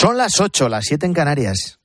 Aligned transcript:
Son 0.00 0.16
las 0.16 0.40
8, 0.40 0.70
las 0.70 0.86
7 0.86 1.04
en 1.04 1.12
Canarias. 1.12 1.78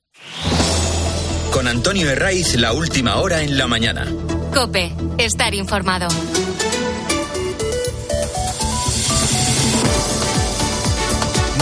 Con 1.52 1.68
Antonio 1.68 2.08
Herraiz, 2.08 2.54
la 2.54 2.72
última 2.72 3.16
hora 3.16 3.42
en 3.42 3.58
la 3.58 3.66
mañana. 3.66 4.10
Cope, 4.54 4.90
estar 5.18 5.54
informado. 5.54 6.08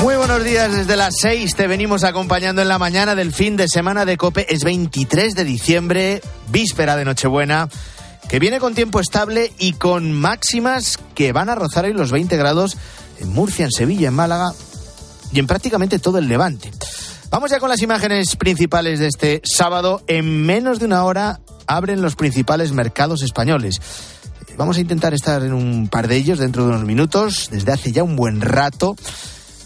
Muy 0.01 0.15
buenos 0.15 0.45
días, 0.45 0.73
desde 0.73 0.95
las 0.95 1.17
6 1.19 1.57
te 1.57 1.67
venimos 1.67 2.05
acompañando 2.05 2.63
en 2.63 2.69
la 2.69 2.79
mañana 2.79 3.17
del 3.17 3.33
fin 3.33 3.57
de 3.57 3.67
semana 3.67 4.05
de 4.05 4.17
Cope. 4.17 4.47
Es 4.49 4.63
23 4.63 5.35
de 5.35 5.43
diciembre, 5.43 6.21
víspera 6.53 6.95
de 6.95 7.05
Nochebuena, 7.05 7.69
que 8.29 8.39
viene 8.39 8.61
con 8.61 8.77
tiempo 8.77 9.01
estable 9.01 9.53
y 9.59 9.73
con 9.73 10.13
máximas 10.13 11.01
que 11.17 11.33
van 11.33 11.49
a 11.49 11.57
rozar 11.57 11.87
hoy 11.87 11.95
los 11.95 12.13
20 12.13 12.37
grados 12.37 12.77
en 13.19 13.31
Murcia, 13.31 13.65
en 13.65 13.73
Sevilla, 13.73 14.07
en 14.07 14.15
Málaga 14.15 14.53
y 15.35 15.41
en 15.41 15.47
prácticamente 15.47 15.99
todo 15.99 16.19
el 16.19 16.29
levante. 16.29 16.71
Vamos 17.29 17.51
ya 17.51 17.59
con 17.59 17.69
las 17.69 17.83
imágenes 17.83 18.37
principales 18.37 19.01
de 19.01 19.09
este 19.09 19.43
sábado. 19.45 20.03
En 20.07 20.47
menos 20.47 20.79
de 20.79 20.87
una 20.87 21.05
hora 21.05 21.41
abren 21.67 22.01
los 22.01 22.15
principales 22.15 22.71
mercados 22.73 23.23
españoles. 23.23 23.81
Vamos 24.57 24.77
a 24.77 24.81
intentar 24.81 25.13
estar 25.13 25.43
en 25.43 25.53
un 25.53 25.89
par 25.89 26.07
de 26.07 26.17
ellos 26.17 26.39
dentro 26.39 26.63
de 26.63 26.69
unos 26.69 26.85
minutos, 26.85 27.49
desde 27.51 27.73
hace 27.73 27.91
ya 27.91 28.05
un 28.05 28.15
buen 28.15 28.41
rato 28.41 28.95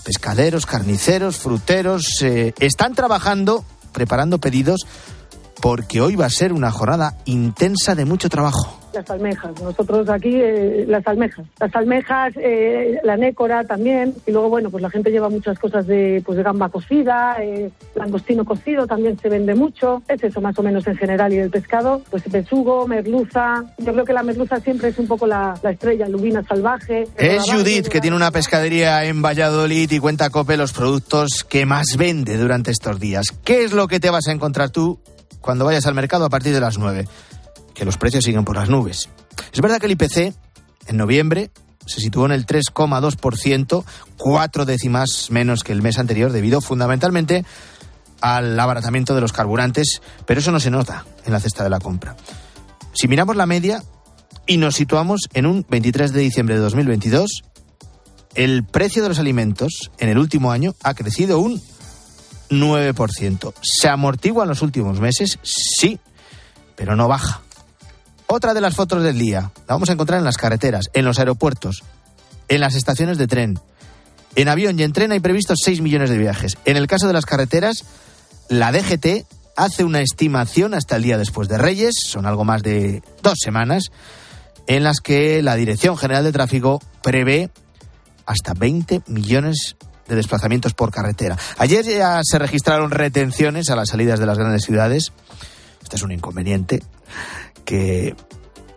pescaderos, 0.05 0.65
carniceros, 0.65 1.37
fruteros, 1.37 2.23
eh, 2.23 2.55
están 2.61 2.95
trabajando, 2.95 3.63
preparando 3.93 4.39
pedidos, 4.39 4.87
porque 5.61 6.01
hoy 6.01 6.17
va 6.17 6.25
a 6.25 6.31
ser 6.31 6.55
una 6.55 6.71
jornada 6.71 7.19
intensa 7.27 7.95
de 7.95 8.07
mucho 8.07 8.31
trabajo 8.31 8.78
las 8.99 9.11
almejas. 9.11 9.63
Nosotros 9.63 10.09
aquí, 10.09 10.35
eh, 10.35 10.85
las 10.87 11.07
almejas. 11.07 11.47
Las 11.61 11.75
almejas, 11.75 12.33
eh, 12.37 12.99
la 13.05 13.17
nécora 13.17 13.65
también. 13.65 14.15
Y 14.27 14.33
luego, 14.33 14.49
bueno, 14.49 14.71
pues 14.71 14.83
la 14.83 14.91
gente 14.91 15.11
lleva 15.11 15.29
muchas 15.29 15.59
cosas 15.59 15.87
de, 15.87 16.23
pues 16.25 16.37
de 16.37 16.43
gamba 16.43 16.69
cocida, 16.69 17.37
eh, 17.41 17.71
langostino 17.95 18.45
cocido 18.45 18.87
también 18.87 19.19
se 19.19 19.29
vende 19.29 19.55
mucho. 19.55 20.03
Es 20.09 20.23
eso 20.23 20.41
más 20.41 20.59
o 20.59 20.63
menos 20.63 20.87
en 20.87 20.97
general. 20.97 21.33
Y 21.33 21.39
el 21.39 21.51
pescado, 21.51 22.03
pues 22.11 22.25
besugo, 22.31 22.87
merluza. 22.87 23.65
Yo 23.79 23.93
creo 23.93 24.05
que 24.05 24.13
la 24.13 24.23
merluza 24.23 24.59
siempre 24.61 24.89
es 24.89 24.99
un 24.99 25.07
poco 25.07 25.27
la, 25.27 25.55
la 25.63 25.71
estrella, 25.71 26.09
lubina 26.09 26.43
salvaje. 26.43 27.07
Es 27.17 27.45
Judith, 27.51 27.87
que 27.89 28.01
tiene 28.01 28.17
una 28.17 28.31
pescadería 28.31 29.05
en 29.05 29.23
Valladolid 29.23 29.91
y 29.91 29.99
cuenta 29.99 30.31
Cope 30.31 30.57
los 30.57 30.73
productos 30.73 31.45
que 31.49 31.67
más 31.67 31.97
vende 31.97 32.37
durante 32.37 32.73
estos 32.73 32.99
días. 32.99 33.27
¿Qué 33.45 33.65
es 33.65 33.73
lo 33.73 33.87
que 33.87 34.01
te 34.01 34.11
vas 34.11 34.27
a 34.29 34.33
encontrar 34.33 34.71
tú 34.71 34.99
cuando 35.41 35.65
vayas 35.65 35.87
al 35.87 35.95
mercado 35.95 36.25
a 36.25 36.31
partir 36.31 36.53
de 36.53 36.61
las 36.61 36.79
9? 36.79 37.07
Que 37.79 37.85
los 37.85 37.97
precios 37.97 38.25
siguen 38.25 38.45
por 38.45 38.57
las 38.57 38.69
nubes. 38.69 39.09
Es 39.53 39.61
verdad 39.61 39.79
que 39.79 39.87
el 39.87 39.93
IPC 39.93 40.35
en 40.89 40.97
noviembre 40.97 41.53
se 41.87 42.01
situó 42.01 42.27
en 42.27 42.33
el 42.33 42.45
3,2%, 42.45 43.85
cuatro 44.17 44.65
décimas 44.65 45.31
menos 45.31 45.63
que 45.63 45.73
el 45.73 45.81
mes 45.81 45.99
anterior, 45.99 46.33
debido 46.33 46.61
fundamentalmente 46.61 47.45
al 48.21 48.59
abaratamiento 48.59 49.15
de 49.15 49.21
los 49.21 49.33
carburantes, 49.33 50.03
pero 50.27 50.41
eso 50.41 50.51
no 50.51 50.59
se 50.59 50.73
nota 50.73 51.07
en 51.25 51.33
la 51.33 51.41
cesta 51.41 51.63
de 51.63 51.71
la 51.71 51.79
compra. 51.79 52.17
Si 52.93 53.07
miramos 53.07 53.37
la 53.37 53.47
media 53.47 53.83
y 54.45 54.57
nos 54.57 54.75
situamos 54.75 55.29
en 55.33 55.47
un 55.47 55.65
23 55.69 56.13
de 56.13 56.21
diciembre 56.21 56.57
de 56.57 56.61
2022, 56.63 57.43
el 58.35 58.65
precio 58.65 59.05
de 59.05 59.09
los 59.09 59.21
alimentos 59.21 59.93
en 59.99 60.09
el 60.09 60.19
último 60.19 60.51
año 60.51 60.75
ha 60.83 60.95
crecido 60.95 61.39
un 61.39 61.63
9%. 62.51 63.55
¿Se 63.63 63.89
amortigua 63.89 64.43
en 64.43 64.49
los 64.49 64.63
últimos 64.63 65.01
meses? 65.01 65.39
Sí, 65.43 66.01
pero 66.75 66.97
no 66.97 67.07
baja. 67.07 67.43
Otra 68.31 68.53
de 68.53 68.61
las 68.61 68.75
fotos 68.75 69.03
del 69.03 69.19
día 69.19 69.51
la 69.67 69.75
vamos 69.75 69.89
a 69.89 69.95
encontrar 69.95 70.19
en 70.19 70.25
las 70.25 70.37
carreteras, 70.37 70.91
en 70.93 71.07
los 71.07 71.19
aeropuertos, 71.19 71.83
en 72.49 72.61
las 72.61 72.75
estaciones 72.75 73.17
de 73.17 73.27
tren. 73.27 73.59
En 74.37 74.49
avión 74.49 74.79
y 74.79 74.83
en 74.83 74.93
tren 74.93 75.13
hay 75.13 75.21
previstos 75.21 75.61
6 75.65 75.81
millones 75.81 76.11
de 76.11 76.19
viajes. 76.19 76.59
En 76.67 76.77
el 76.77 76.87
caso 76.87 77.07
de 77.07 77.15
las 77.15 77.25
carreteras, 77.25 77.87
la 78.51 78.71
DGT 78.71 79.25
hace 79.57 79.83
una 79.83 80.03
estimación 80.03 80.75
hasta 80.75 80.97
el 80.97 81.05
día 81.05 81.17
después 81.17 81.49
de 81.49 81.57
Reyes, 81.57 81.95
son 82.07 82.27
algo 82.27 82.45
más 82.45 82.63
de 82.63 83.03
dos 83.23 83.39
semanas, 83.43 83.85
en 84.67 84.85
las 84.85 85.01
que 85.01 85.43
la 85.43 85.57
Dirección 85.57 85.97
General 85.97 86.23
de 86.23 86.33
Tráfico 86.33 86.83
prevé 87.03 87.51
hasta 88.27 88.53
20 88.53 89.05
millones 89.07 89.77
de 90.07 90.17
desplazamientos 90.17 90.75
por 90.75 90.91
carretera. 90.91 91.39
Ayer 91.57 91.83
ya 91.83 92.21
se 92.23 92.39
registraron 92.39 92.91
retenciones 92.91 93.71
a 93.71 93.77
las 93.77 93.89
salidas 93.89 94.21
de 94.21 94.27
las 94.27 94.37
grandes 94.37 94.65
ciudades. 94.65 95.13
Este 95.83 95.97
es 95.97 96.03
un 96.03 96.13
inconveniente 96.13 96.83
que 97.69 98.15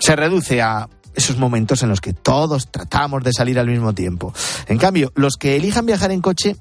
se 0.01 0.15
reduce 0.15 0.61
a 0.61 0.89
esos 1.13 1.37
momentos 1.37 1.83
en 1.83 1.89
los 1.89 2.01
que 2.01 2.13
todos 2.13 2.71
tratamos 2.71 3.23
de 3.23 3.33
salir 3.33 3.59
al 3.59 3.67
mismo 3.67 3.93
tiempo. 3.93 4.33
En 4.67 4.77
cambio, 4.77 5.11
los 5.15 5.35
que 5.37 5.55
elijan 5.55 5.85
viajar 5.85 6.11
en 6.11 6.21
coche 6.21 6.55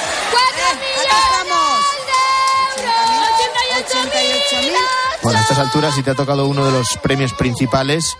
Bueno, 5.22 5.38
a 5.38 5.42
estas 5.42 5.58
alturas, 5.58 5.94
si 5.94 6.02
te 6.02 6.10
ha 6.10 6.14
tocado 6.14 6.46
uno 6.46 6.64
de 6.64 6.72
los 6.72 6.96
premios 7.02 7.32
principales, 7.34 8.16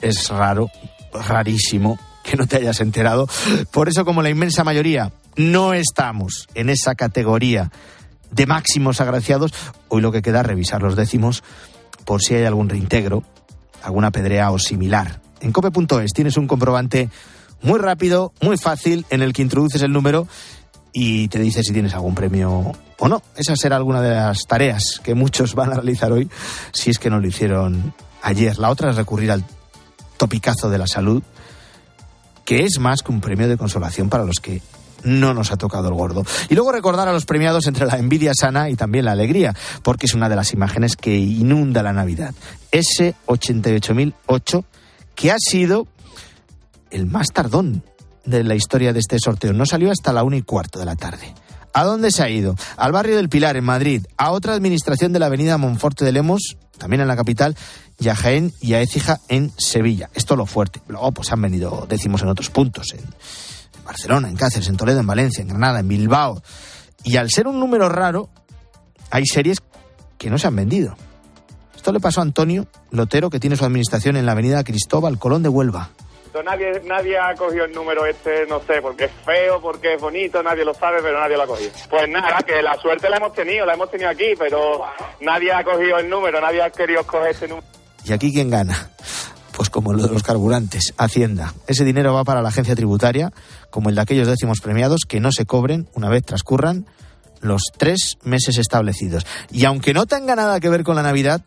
es 0.00 0.28
raro, 0.28 0.70
rarísimo 1.12 1.98
que 2.22 2.36
no 2.36 2.46
te 2.46 2.56
hayas 2.56 2.80
enterado. 2.80 3.28
Por 3.70 3.88
eso, 3.88 4.04
como 4.04 4.22
la 4.22 4.30
inmensa 4.30 4.64
mayoría, 4.64 5.12
no 5.36 5.74
estamos 5.74 6.48
en 6.54 6.70
esa 6.70 6.94
categoría 6.94 7.70
de 8.30 8.46
máximos 8.46 9.00
agraciados, 9.00 9.52
hoy 9.88 10.02
lo 10.02 10.12
que 10.12 10.22
queda 10.22 10.40
es 10.40 10.46
revisar 10.46 10.82
los 10.82 10.96
décimos 10.96 11.44
por 12.04 12.22
si 12.22 12.34
hay 12.34 12.44
algún 12.44 12.68
reintegro, 12.68 13.22
alguna 13.82 14.10
pedrea 14.10 14.50
o 14.50 14.58
similar. 14.58 15.20
En 15.40 15.52
cope.es 15.52 16.12
tienes 16.12 16.36
un 16.36 16.46
comprobante 16.46 17.10
muy 17.62 17.78
rápido, 17.78 18.32
muy 18.40 18.56
fácil, 18.58 19.06
en 19.10 19.22
el 19.22 19.32
que 19.32 19.42
introduces 19.42 19.82
el 19.82 19.92
número 19.92 20.26
y 20.92 21.28
te 21.28 21.38
dice 21.38 21.62
si 21.62 21.72
tienes 21.72 21.94
algún 21.94 22.14
premio 22.14 22.72
o 22.98 23.08
no. 23.08 23.22
Esa 23.36 23.56
será 23.56 23.76
alguna 23.76 24.00
de 24.00 24.14
las 24.14 24.46
tareas 24.46 25.00
que 25.02 25.14
muchos 25.14 25.54
van 25.54 25.72
a 25.72 25.74
realizar 25.76 26.12
hoy 26.12 26.30
si 26.72 26.90
es 26.90 26.98
que 26.98 27.10
no 27.10 27.20
lo 27.20 27.26
hicieron 27.26 27.94
ayer. 28.22 28.58
La 28.58 28.70
otra 28.70 28.90
es 28.90 28.96
recurrir 28.96 29.30
al 29.30 29.44
topicazo 30.16 30.70
de 30.70 30.78
la 30.78 30.86
salud, 30.86 31.22
que 32.44 32.64
es 32.64 32.78
más 32.78 33.02
que 33.02 33.12
un 33.12 33.20
premio 33.20 33.48
de 33.48 33.56
consolación 33.56 34.08
para 34.08 34.24
los 34.24 34.40
que 34.40 34.62
no 35.04 35.34
nos 35.34 35.52
ha 35.52 35.56
tocado 35.56 35.88
el 35.88 35.94
gordo. 35.94 36.24
Y 36.48 36.54
luego 36.54 36.72
recordar 36.72 37.08
a 37.08 37.12
los 37.12 37.26
premiados 37.26 37.66
entre 37.66 37.86
la 37.86 37.98
envidia 37.98 38.32
sana 38.34 38.70
y 38.70 38.76
también 38.76 39.04
la 39.04 39.12
alegría, 39.12 39.54
porque 39.82 40.06
es 40.06 40.14
una 40.14 40.28
de 40.28 40.36
las 40.36 40.52
imágenes 40.52 40.96
que 40.96 41.16
inunda 41.16 41.82
la 41.82 41.92
Navidad. 41.92 42.34
Ese 42.70 43.14
88.008 43.26 44.64
que 45.14 45.30
ha 45.30 45.36
sido 45.38 45.86
el 46.90 47.06
más 47.06 47.28
tardón 47.32 47.82
de 48.26 48.44
la 48.44 48.54
historia 48.54 48.92
de 48.92 49.00
este 49.00 49.18
sorteo. 49.18 49.52
No 49.52 49.64
salió 49.66 49.90
hasta 49.90 50.12
la 50.12 50.24
una 50.24 50.36
y 50.36 50.42
cuarto 50.42 50.78
de 50.78 50.84
la 50.84 50.96
tarde. 50.96 51.34
¿A 51.72 51.84
dónde 51.84 52.10
se 52.10 52.22
ha 52.22 52.30
ido? 52.30 52.56
Al 52.76 52.92
barrio 52.92 53.16
del 53.16 53.28
Pilar, 53.28 53.56
en 53.56 53.64
Madrid, 53.64 54.06
a 54.16 54.30
otra 54.32 54.54
administración 54.54 55.12
de 55.12 55.18
la 55.18 55.26
avenida 55.26 55.58
Monforte 55.58 56.04
de 56.04 56.12
Lemos, 56.12 56.56
también 56.78 57.02
en 57.02 57.08
la 57.08 57.16
capital, 57.16 57.54
y 57.98 58.08
a 58.08 58.16
Jaén 58.16 58.52
y 58.60 58.74
a 58.74 58.80
Écija 58.80 59.20
en 59.28 59.52
Sevilla. 59.58 60.08
Esto 60.14 60.34
es 60.34 60.38
lo 60.38 60.46
fuerte. 60.46 60.80
Luego 60.88 61.12
pues 61.12 61.32
han 61.32 61.42
venido 61.42 61.86
décimos 61.88 62.22
en 62.22 62.28
otros 62.28 62.50
puntos, 62.50 62.94
en 62.94 63.04
Barcelona, 63.84 64.28
en 64.28 64.36
Cáceres, 64.36 64.68
en 64.68 64.76
Toledo, 64.76 65.00
en 65.00 65.06
Valencia, 65.06 65.42
en 65.42 65.48
Granada, 65.48 65.80
en 65.80 65.88
Bilbao. 65.88 66.42
Y 67.04 67.16
al 67.16 67.30
ser 67.30 67.46
un 67.46 67.60
número 67.60 67.88
raro, 67.88 68.30
hay 69.10 69.26
series 69.26 69.58
que 70.18 70.30
no 70.30 70.38
se 70.38 70.46
han 70.46 70.56
vendido. 70.56 70.96
Esto 71.74 71.92
le 71.92 72.00
pasó 72.00 72.20
a 72.20 72.24
Antonio 72.24 72.66
Lotero, 72.90 73.28
que 73.30 73.38
tiene 73.38 73.56
su 73.56 73.64
administración 73.64 74.16
en 74.16 74.26
la 74.26 74.32
avenida 74.32 74.64
Cristóbal 74.64 75.18
Colón 75.18 75.42
de 75.42 75.50
Huelva. 75.50 75.90
Nadie, 76.42 76.80
nadie 76.84 77.18
ha 77.18 77.34
cogido 77.34 77.64
el 77.64 77.72
número 77.72 78.06
este, 78.06 78.46
no 78.46 78.60
sé, 78.60 78.80
porque 78.80 79.04
es 79.04 79.12
feo, 79.24 79.60
porque 79.60 79.94
es 79.94 80.00
bonito, 80.00 80.42
nadie 80.42 80.64
lo 80.64 80.74
sabe, 80.74 80.98
pero 81.02 81.20
nadie 81.20 81.36
lo 81.36 81.42
ha 81.42 81.46
cogido. 81.46 81.70
Pues 81.88 82.08
nada, 82.08 82.38
que 82.46 82.62
la 82.62 82.76
suerte 82.76 83.08
la 83.08 83.16
hemos 83.16 83.32
tenido, 83.32 83.66
la 83.66 83.74
hemos 83.74 83.90
tenido 83.90 84.10
aquí, 84.10 84.34
pero 84.38 84.84
nadie 85.20 85.52
ha 85.52 85.64
cogido 85.64 85.98
el 85.98 86.08
número, 86.08 86.40
nadie 86.40 86.62
ha 86.62 86.70
querido 86.70 87.04
coger 87.06 87.30
este 87.30 87.48
número. 87.48 87.66
¿Y 88.04 88.12
aquí 88.12 88.32
quién 88.32 88.50
gana? 88.50 88.90
Pues 89.56 89.70
como 89.70 89.92
lo 89.92 90.02
de 90.02 90.12
los 90.12 90.22
carburantes, 90.22 90.92
Hacienda. 90.98 91.54
Ese 91.66 91.84
dinero 91.84 92.12
va 92.12 92.24
para 92.24 92.42
la 92.42 92.50
agencia 92.50 92.76
tributaria, 92.76 93.32
como 93.70 93.88
el 93.88 93.94
de 93.94 94.02
aquellos 94.02 94.28
décimos 94.28 94.60
premiados 94.60 95.02
que 95.08 95.18
no 95.18 95.32
se 95.32 95.46
cobren 95.46 95.88
una 95.94 96.08
vez 96.08 96.22
transcurran 96.24 96.86
los 97.40 97.62
tres 97.76 98.18
meses 98.22 98.58
establecidos. 98.58 99.26
Y 99.50 99.64
aunque 99.64 99.94
no 99.94 100.06
tenga 100.06 100.36
nada 100.36 100.60
que 100.60 100.68
ver 100.68 100.84
con 100.84 100.96
la 100.96 101.02
Navidad, 101.02 101.42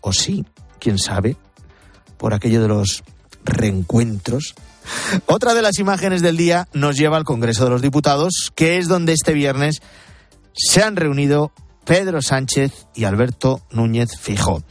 o 0.00 0.12
sí, 0.12 0.44
quién 0.80 0.98
sabe, 0.98 1.36
por 2.18 2.34
aquello 2.34 2.60
de 2.60 2.68
los 2.68 3.04
reencuentros. 3.44 4.54
Otra 5.26 5.54
de 5.54 5.62
las 5.62 5.78
imágenes 5.78 6.22
del 6.22 6.36
día 6.36 6.68
nos 6.72 6.96
lleva 6.96 7.16
al 7.16 7.24
Congreso 7.24 7.64
de 7.64 7.70
los 7.70 7.82
Diputados, 7.82 8.52
que 8.54 8.78
es 8.78 8.88
donde 8.88 9.12
este 9.12 9.32
viernes 9.32 9.80
se 10.52 10.82
han 10.82 10.96
reunido 10.96 11.52
Pedro 11.84 12.22
Sánchez 12.22 12.86
y 12.94 13.04
Alberto 13.04 13.62
Núñez 13.70 14.18
Fijó. 14.18 14.62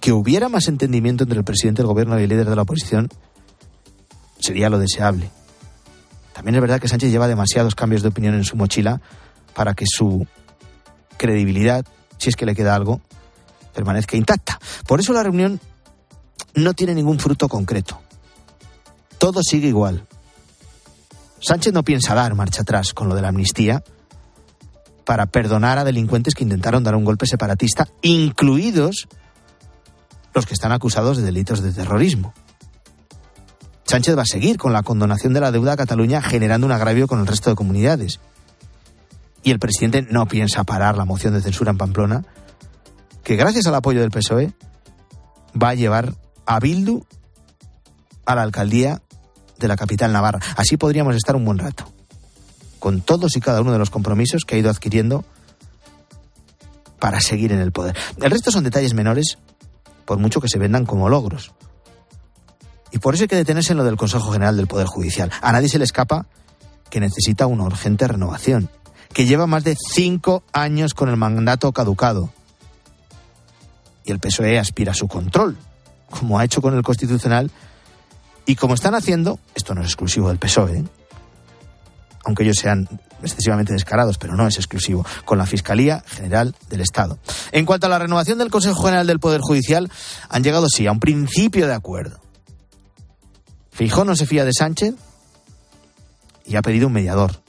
Que 0.00 0.12
hubiera 0.12 0.48
más 0.48 0.68
entendimiento 0.68 1.24
entre 1.24 1.38
el 1.38 1.44
presidente 1.44 1.82
del 1.82 1.88
gobierno 1.88 2.18
y 2.18 2.22
el 2.22 2.28
líder 2.28 2.48
de 2.48 2.56
la 2.56 2.62
oposición 2.62 3.08
sería 4.38 4.70
lo 4.70 4.78
deseable. 4.78 5.30
También 6.32 6.54
es 6.54 6.60
verdad 6.60 6.80
que 6.80 6.86
Sánchez 6.86 7.10
lleva 7.10 7.26
demasiados 7.26 7.74
cambios 7.74 8.02
de 8.02 8.08
opinión 8.08 8.34
en 8.34 8.44
su 8.44 8.56
mochila 8.56 9.00
para 9.54 9.74
que 9.74 9.86
su 9.88 10.24
credibilidad, 11.16 11.84
si 12.18 12.28
es 12.28 12.36
que 12.36 12.46
le 12.46 12.54
queda 12.54 12.76
algo, 12.76 13.00
permanezca 13.74 14.16
intacta. 14.16 14.60
Por 14.86 15.00
eso 15.00 15.12
la 15.12 15.24
reunión 15.24 15.60
no 16.58 16.74
tiene 16.74 16.94
ningún 16.94 17.18
fruto 17.18 17.48
concreto. 17.48 18.00
Todo 19.18 19.42
sigue 19.42 19.68
igual. 19.68 20.06
Sánchez 21.40 21.72
no 21.72 21.82
piensa 21.82 22.14
dar 22.14 22.34
marcha 22.34 22.62
atrás 22.62 22.92
con 22.92 23.08
lo 23.08 23.14
de 23.14 23.22
la 23.22 23.28
amnistía 23.28 23.82
para 25.04 25.26
perdonar 25.26 25.78
a 25.78 25.84
delincuentes 25.84 26.34
que 26.34 26.44
intentaron 26.44 26.84
dar 26.84 26.94
un 26.94 27.04
golpe 27.04 27.26
separatista, 27.26 27.88
incluidos 28.02 29.08
los 30.34 30.46
que 30.46 30.54
están 30.54 30.72
acusados 30.72 31.16
de 31.16 31.22
delitos 31.22 31.62
de 31.62 31.72
terrorismo. 31.72 32.34
Sánchez 33.84 34.18
va 34.18 34.22
a 34.22 34.26
seguir 34.26 34.58
con 34.58 34.74
la 34.74 34.82
condonación 34.82 35.32
de 35.32 35.40
la 35.40 35.50
deuda 35.50 35.72
a 35.72 35.76
Cataluña 35.76 36.20
generando 36.20 36.66
un 36.66 36.72
agravio 36.72 37.08
con 37.08 37.20
el 37.20 37.26
resto 37.26 37.48
de 37.48 37.56
comunidades. 37.56 38.20
Y 39.42 39.50
el 39.50 39.58
presidente 39.58 40.02
no 40.02 40.26
piensa 40.26 40.64
parar 40.64 40.98
la 40.98 41.06
moción 41.06 41.32
de 41.32 41.40
censura 41.40 41.70
en 41.70 41.78
Pamplona, 41.78 42.24
que 43.24 43.36
gracias 43.36 43.66
al 43.66 43.76
apoyo 43.76 44.00
del 44.00 44.10
PSOE 44.10 44.52
va 45.60 45.70
a 45.70 45.74
llevar 45.74 46.14
a 46.48 46.58
Bildu 46.60 47.04
a 48.24 48.34
la 48.34 48.42
alcaldía 48.42 49.02
de 49.58 49.68
la 49.68 49.76
capital 49.76 50.12
navarra. 50.12 50.40
Así 50.56 50.76
podríamos 50.78 51.14
estar 51.14 51.36
un 51.36 51.44
buen 51.44 51.58
rato, 51.58 51.84
con 52.78 53.02
todos 53.02 53.36
y 53.36 53.40
cada 53.40 53.60
uno 53.60 53.72
de 53.72 53.78
los 53.78 53.90
compromisos 53.90 54.44
que 54.44 54.54
ha 54.54 54.58
ido 54.58 54.70
adquiriendo 54.70 55.24
para 56.98 57.20
seguir 57.20 57.52
en 57.52 57.60
el 57.60 57.70
poder. 57.70 57.96
El 58.20 58.30
resto 58.30 58.50
son 58.50 58.64
detalles 58.64 58.94
menores, 58.94 59.38
por 60.06 60.18
mucho 60.18 60.40
que 60.40 60.48
se 60.48 60.58
vendan 60.58 60.86
como 60.86 61.10
logros. 61.10 61.52
Y 62.92 62.98
por 62.98 63.14
eso 63.14 63.24
hay 63.24 63.28
que 63.28 63.36
detenerse 63.36 63.72
en 63.72 63.78
lo 63.78 63.84
del 63.84 63.96
Consejo 63.96 64.32
General 64.32 64.56
del 64.56 64.66
Poder 64.66 64.86
Judicial. 64.86 65.30
A 65.42 65.52
nadie 65.52 65.68
se 65.68 65.78
le 65.78 65.84
escapa 65.84 66.26
que 66.88 67.00
necesita 67.00 67.46
una 67.46 67.64
urgente 67.64 68.08
renovación, 68.08 68.70
que 69.12 69.26
lleva 69.26 69.46
más 69.46 69.64
de 69.64 69.76
cinco 69.76 70.42
años 70.52 70.94
con 70.94 71.10
el 71.10 71.16
mandato 71.16 71.70
caducado. 71.72 72.30
Y 74.04 74.12
el 74.12 74.18
PSOE 74.18 74.58
aspira 74.58 74.92
a 74.92 74.94
su 74.94 75.06
control, 75.06 75.58
como 76.10 76.38
ha 76.38 76.44
hecho 76.44 76.60
con 76.60 76.74
el 76.74 76.82
Constitucional 76.82 77.50
y 78.46 78.56
como 78.56 78.74
están 78.74 78.94
haciendo, 78.94 79.38
esto 79.54 79.74
no 79.74 79.82
es 79.82 79.88
exclusivo 79.88 80.28
del 80.28 80.38
PSOE, 80.38 80.78
¿eh? 80.78 80.84
aunque 82.24 82.44
ellos 82.44 82.56
sean 82.56 82.88
excesivamente 83.22 83.72
descarados, 83.72 84.18
pero 84.18 84.36
no 84.36 84.46
es 84.46 84.56
exclusivo, 84.56 85.04
con 85.24 85.38
la 85.38 85.46
Fiscalía 85.46 86.02
General 86.06 86.54
del 86.68 86.80
Estado. 86.80 87.18
En 87.52 87.66
cuanto 87.66 87.86
a 87.86 87.90
la 87.90 87.98
renovación 87.98 88.38
del 88.38 88.50
Consejo 88.50 88.82
General 88.82 89.06
del 89.06 89.20
Poder 89.20 89.40
Judicial, 89.40 89.90
han 90.28 90.42
llegado, 90.42 90.66
sí, 90.68 90.86
a 90.86 90.92
un 90.92 91.00
principio 91.00 91.66
de 91.66 91.74
acuerdo. 91.74 92.20
Fijó 93.70 94.04
no 94.04 94.16
se 94.16 94.26
fía 94.26 94.44
de 94.44 94.52
Sánchez 94.52 94.94
y 96.44 96.56
ha 96.56 96.62
pedido 96.62 96.86
un 96.86 96.92
mediador. 96.92 97.42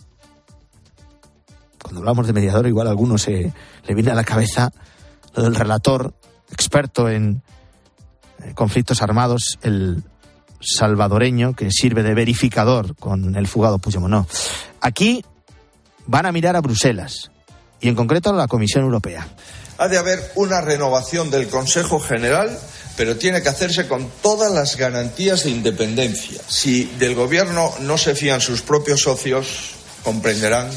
Cuando 1.81 2.01
hablamos 2.01 2.27
de 2.27 2.33
mediador, 2.33 2.67
igual 2.67 2.88
a 2.88 2.91
alguno 2.91 3.17
se 3.17 3.53
le 3.85 3.95
viene 3.95 4.12
a 4.12 4.15
la 4.15 4.23
cabeza 4.23 4.71
lo 5.33 5.44
del 5.44 5.55
relator, 5.55 6.13
experto 6.51 7.09
en 7.09 7.41
conflictos 8.56 9.01
armados, 9.01 9.57
el 9.62 10.03
salvadoreño 10.62 11.53
que 11.53 11.71
sirve 11.71 12.03
de 12.03 12.13
verificador 12.13 12.95
con 12.95 13.36
el 13.36 13.47
fugado 13.47 13.80
Puigdemont. 13.80 14.27
Aquí 14.81 15.24
van 16.06 16.25
a 16.25 16.31
mirar 16.31 16.56
a 16.56 16.62
Bruselas 16.62 17.31
y 17.80 17.88
en 17.88 17.95
concreto 17.95 18.30
a 18.31 18.33
la 18.33 18.47
Comisión 18.47 18.83
Europea. 18.83 19.27
Ha 19.77 19.88
de 19.88 19.97
haber 19.97 20.31
una 20.36 20.59
renovación 20.59 21.31
del 21.31 21.47
Consejo 21.47 22.00
General, 22.00 22.57
pero 22.97 23.15
tiene 23.15 23.41
que 23.41 23.47
hacerse 23.47 23.88
con 23.88 24.09
todas 24.21 24.51
las 24.51 24.75
garantías 24.75 25.45
de 25.45 25.51
independencia. 25.51 26.41
Si 26.47 26.83
del 27.00 27.15
Gobierno 27.15 27.71
no 27.81 27.97
se 27.97 28.15
fían 28.15 28.41
sus 28.41 28.62
propios 28.62 29.03
socios, 29.03 29.71
comprenderán 30.03 30.69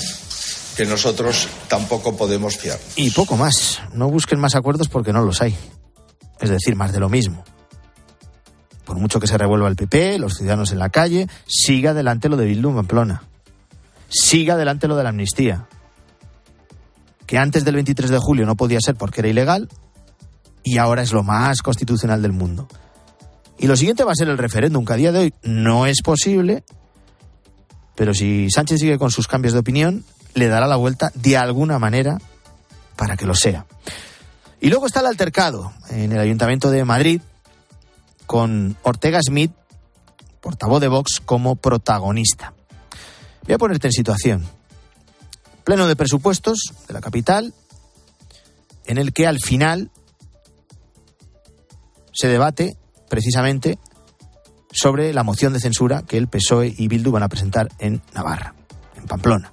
que 0.76 0.86
nosotros 0.86 1.48
tampoco 1.66 2.16
podemos 2.16 2.56
fiar. 2.56 2.78
Y 2.94 3.10
poco 3.10 3.36
más. 3.36 3.80
No 3.92 4.08
busquen 4.08 4.38
más 4.38 4.54
acuerdos 4.54 4.88
porque 4.88 5.12
no 5.12 5.22
los 5.22 5.42
hay. 5.42 5.56
Es 6.40 6.50
decir, 6.50 6.76
más 6.76 6.92
de 6.92 7.00
lo 7.00 7.08
mismo 7.08 7.44
por 8.92 9.00
mucho 9.00 9.20
que 9.20 9.26
se 9.26 9.38
revuelva 9.38 9.68
el 9.68 9.76
PP, 9.76 10.18
los 10.18 10.34
ciudadanos 10.34 10.70
en 10.70 10.78
la 10.78 10.90
calle, 10.90 11.26
siga 11.46 11.92
adelante 11.92 12.28
lo 12.28 12.36
de 12.36 12.44
Bildu 12.44 12.68
en 12.68 12.74
Pamplona. 12.74 13.22
Siga 14.10 14.52
adelante 14.52 14.86
lo 14.86 14.96
de 14.96 15.02
la 15.02 15.08
amnistía. 15.08 15.66
Que 17.24 17.38
antes 17.38 17.64
del 17.64 17.76
23 17.76 18.10
de 18.10 18.18
julio 18.18 18.44
no 18.44 18.54
podía 18.54 18.80
ser 18.82 18.96
porque 18.96 19.22
era 19.22 19.30
ilegal 19.30 19.70
y 20.62 20.76
ahora 20.76 21.00
es 21.00 21.14
lo 21.14 21.22
más 21.22 21.62
constitucional 21.62 22.20
del 22.20 22.32
mundo. 22.32 22.68
Y 23.58 23.66
lo 23.66 23.76
siguiente 23.76 24.04
va 24.04 24.12
a 24.12 24.14
ser 24.14 24.28
el 24.28 24.36
referéndum, 24.36 24.84
que 24.84 24.92
a 24.92 24.96
día 24.96 25.10
de 25.10 25.18
hoy 25.20 25.34
no 25.42 25.86
es 25.86 26.02
posible, 26.02 26.62
pero 27.94 28.12
si 28.12 28.50
Sánchez 28.50 28.78
sigue 28.78 28.98
con 28.98 29.10
sus 29.10 29.26
cambios 29.26 29.54
de 29.54 29.60
opinión, 29.60 30.04
le 30.34 30.48
dará 30.48 30.66
la 30.66 30.76
vuelta 30.76 31.12
de 31.14 31.38
alguna 31.38 31.78
manera 31.78 32.18
para 32.96 33.16
que 33.16 33.24
lo 33.24 33.34
sea. 33.34 33.64
Y 34.60 34.68
luego 34.68 34.84
está 34.84 35.00
el 35.00 35.06
altercado 35.06 35.72
en 35.88 36.12
el 36.12 36.18
Ayuntamiento 36.18 36.70
de 36.70 36.84
Madrid, 36.84 37.22
con 38.26 38.76
Ortega 38.82 39.20
Smith, 39.22 39.52
portavoz 40.40 40.80
de 40.80 40.88
Vox, 40.88 41.20
como 41.24 41.56
protagonista. 41.56 42.54
Voy 43.44 43.54
a 43.54 43.58
ponerte 43.58 43.88
en 43.88 43.92
situación. 43.92 44.46
Pleno 45.64 45.86
de 45.86 45.96
presupuestos 45.96 46.58
de 46.86 46.94
la 46.94 47.00
capital, 47.00 47.54
en 48.84 48.98
el 48.98 49.12
que 49.12 49.26
al 49.26 49.38
final 49.40 49.90
se 52.12 52.28
debate 52.28 52.76
precisamente 53.08 53.78
sobre 54.72 55.12
la 55.12 55.22
moción 55.22 55.52
de 55.52 55.60
censura 55.60 56.02
que 56.02 56.16
el 56.16 56.28
PSOE 56.28 56.74
y 56.76 56.88
Bildu 56.88 57.12
van 57.12 57.22
a 57.22 57.28
presentar 57.28 57.68
en 57.78 58.02
Navarra, 58.14 58.54
en 58.96 59.06
Pamplona. 59.06 59.52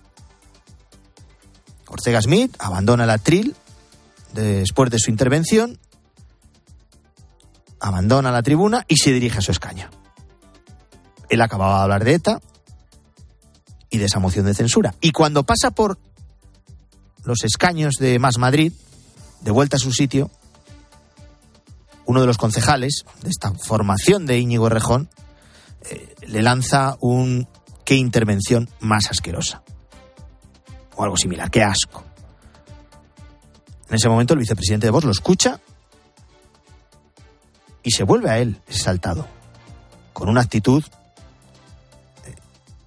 Ortega 1.88 2.22
Smith 2.22 2.56
abandona 2.60 3.04
el 3.04 3.10
atril 3.10 3.56
después 4.34 4.90
de 4.90 5.00
su 5.00 5.10
intervención 5.10 5.80
abandona 7.80 8.32
la 8.32 8.44
tribuna 8.44 8.86
y 8.88 8.98
se 8.98 9.12
dirige 9.12 9.40
a 9.40 9.42
su 9.42 9.52
escaño. 9.52 9.90
Él 11.30 11.42
acababa 11.42 11.78
de 11.78 11.84
hablar 11.84 12.04
de 12.04 12.14
ETA 12.16 12.42
y 13.90 13.98
de 13.98 14.06
esa 14.06 14.20
moción 14.20 14.46
de 14.46 14.54
censura. 14.54 14.96
Y 15.02 15.12
cuando 15.12 15.44
pasa 15.44 15.72
por 15.72 16.00
los 17.24 17.44
escaños 17.44 17.96
de 18.00 18.20
Más 18.20 18.38
Madrid, 18.38 18.74
de 19.42 19.52
vuelta 19.52 19.78
a 19.78 19.80
su 19.80 19.92
sitio, 19.92 20.32
uno 22.06 22.22
de 22.22 22.28
los 22.28 22.38
concejales 22.38 23.06
de 23.22 23.30
esta 23.30 23.54
formación 23.54 24.26
de 24.26 24.40
Íñigo 24.40 24.70
Rejón 24.70 25.10
eh, 25.90 26.16
le 26.28 26.42
lanza 26.42 26.98
un 27.02 27.48
qué 27.86 27.96
intervención 27.96 28.70
más 28.80 29.10
asquerosa. 29.12 29.64
O 30.96 31.04
algo 31.04 31.18
similar, 31.18 31.50
qué 31.52 31.64
asco. 31.64 32.04
En 33.90 33.96
ese 33.96 34.10
momento 34.10 34.34
el 34.34 34.40
vicepresidente 34.40 34.88
de 34.88 34.92
Vox 34.92 35.06
lo 35.06 35.12
escucha 35.12 35.60
y 37.84 37.92
se 37.92 38.04
vuelve 38.04 38.30
a 38.30 38.40
él 38.40 38.62
exaltado, 38.68 39.28
con 40.14 40.30
una 40.30 40.42
actitud 40.42 40.84
eh, 42.26 42.36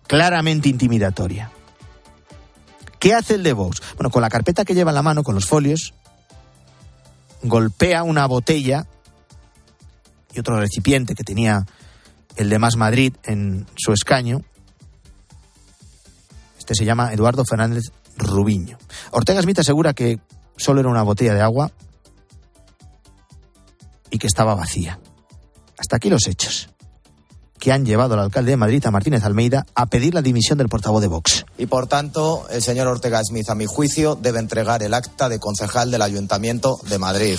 claramente 0.07 0.69
intimidatoria. 0.69 1.51
¿Qué 2.99 3.15
hace 3.15 3.35
el 3.35 3.43
de 3.43 3.53
Vox? 3.53 3.83
Bueno, 3.97 4.11
con 4.11 4.23
la 4.23 4.29
carpeta 4.29 4.65
que 4.65 4.75
lleva 4.75 4.91
en 4.91 4.95
la 4.95 5.03
mano, 5.03 5.25
con 5.25 5.35
los 5.35 5.47
folios, 5.47 5.95
golpea 7.43 8.05
una 8.05 8.27
botella 8.27 8.87
y 10.33 10.39
otro 10.39 10.59
recipiente 10.59 11.15
que 11.15 11.25
tenía 11.25 11.67
el 12.37 12.49
de 12.49 12.59
Más 12.59 12.77
Madrid 12.77 13.15
en 13.25 13.67
su 13.77 13.93
escaño. 13.93 14.43
Este 16.59 16.75
se 16.75 16.85
llama 16.85 17.13
Eduardo 17.13 17.45
Fernández 17.45 17.93
Rubiño. 18.17 18.79
Ortega 19.11 19.43
Smith 19.43 19.59
asegura 19.59 19.95
que 19.95 20.21
solo 20.57 20.81
era 20.81 20.89
una 20.89 21.03
botella 21.03 21.35
de 21.35 21.41
agua 21.41 21.73
que 24.23 24.29
estaba 24.29 24.55
vacía. 24.55 25.00
Hasta 25.76 25.97
aquí 25.97 26.09
los 26.09 26.29
hechos 26.29 26.69
que 27.59 27.73
han 27.73 27.85
llevado 27.85 28.14
al 28.14 28.21
alcalde 28.21 28.52
de 28.52 28.57
Madrid, 28.57 28.85
a 28.87 28.93
Martínez 28.93 29.25
Almeida, 29.25 29.67
a 29.75 29.87
pedir 29.87 30.14
la 30.14 30.23
dimisión 30.23 30.59
del 30.59 30.69
portavoz 30.69 31.00
de 31.00 31.09
Vox. 31.09 31.45
Y 31.59 31.67
por 31.67 31.88
tanto, 31.88 32.47
el 32.50 32.62
señor 32.62 32.87
Ortega 32.87 33.21
Smith, 33.25 33.50
a 33.50 33.57
mi 33.57 33.67
juicio, 33.67 34.14
debe 34.14 34.38
entregar 34.38 34.85
el 34.85 34.95
acta 34.95 35.29
de 35.29 35.41
concejal 35.41 35.91
del 35.91 36.02
Ayuntamiento 36.02 36.79
de 36.88 36.99
Madrid. 36.99 37.38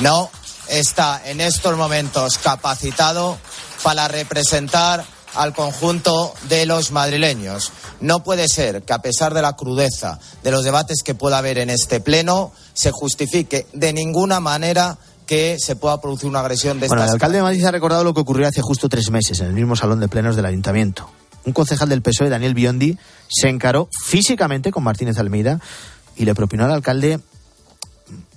No 0.00 0.30
está 0.68 1.20
en 1.26 1.42
estos 1.42 1.76
momentos 1.76 2.38
capacitado 2.38 3.36
para 3.82 4.08
representar 4.08 5.04
al 5.34 5.52
conjunto 5.54 6.32
de 6.48 6.64
los 6.64 6.90
madrileños. 6.90 7.70
No 8.00 8.22
puede 8.22 8.48
ser 8.48 8.82
que, 8.82 8.94
a 8.94 9.02
pesar 9.02 9.34
de 9.34 9.42
la 9.42 9.56
crudeza 9.56 10.18
de 10.42 10.50
los 10.50 10.64
debates 10.64 11.02
que 11.02 11.14
pueda 11.14 11.38
haber 11.38 11.58
en 11.58 11.68
este 11.68 12.00
Pleno, 12.00 12.52
se 12.72 12.92
justifique 12.92 13.66
de 13.74 13.92
ninguna 13.92 14.40
manera 14.40 14.98
que 15.26 15.56
se 15.58 15.76
pueda 15.76 16.00
producir 16.00 16.28
una 16.28 16.40
agresión 16.40 16.80
de 16.80 16.88
Bueno, 16.88 17.04
el 17.04 17.10
alcalde 17.10 17.38
de 17.38 17.42
Madrid 17.42 17.64
ha 17.64 17.70
recordado 17.70 18.04
lo 18.04 18.14
que 18.14 18.20
ocurrió 18.20 18.46
hace 18.46 18.60
justo 18.60 18.88
tres 18.88 19.10
meses 19.10 19.40
en 19.40 19.46
el 19.46 19.52
mismo 19.54 19.76
salón 19.76 20.00
de 20.00 20.08
plenos 20.08 20.36
del 20.36 20.46
ayuntamiento. 20.46 21.10
Un 21.44 21.52
concejal 21.52 21.88
del 21.88 22.02
PSOE, 22.02 22.30
Daniel 22.30 22.54
Biondi, 22.54 22.98
se 23.28 23.48
encaró 23.48 23.88
físicamente 24.02 24.70
con 24.70 24.82
Martínez 24.82 25.18
Almeida 25.18 25.60
y 26.16 26.24
le 26.24 26.34
propinó 26.34 26.64
al 26.64 26.72
alcalde 26.72 27.20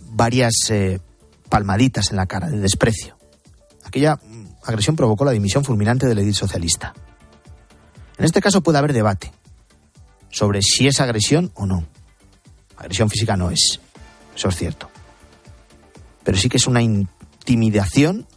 varias 0.10 0.54
eh, 0.70 1.00
palmaditas 1.50 2.12
en 2.12 2.18
la 2.18 2.26
cara 2.26 2.50
de 2.50 2.60
desprecio. 2.60 3.18
Aquella 3.86 4.20
agresión 4.64 4.96
provocó 4.96 5.24
la 5.24 5.32
dimisión 5.32 5.64
fulminante 5.64 6.08
del 6.08 6.20
edil 6.20 6.36
socialista. 6.36 6.94
En 8.18 8.26
este 8.26 8.42
caso 8.42 8.62
puede 8.62 8.78
haber 8.78 8.94
debate 8.94 9.32
sobre 10.30 10.62
si 10.62 10.88
es 10.88 11.00
agresión 11.00 11.52
o 11.56 11.66
no. 11.66 11.86
Agresión 12.78 13.10
física 13.10 13.38
no 13.38 13.50
es, 13.52 13.80
eso 14.36 14.50
es 14.50 14.56
cierto 14.56 14.90
pero 16.28 16.38
sí 16.38 16.50
que 16.50 16.58
es 16.58 16.68
una 16.68 16.82
intimidación 16.82 18.28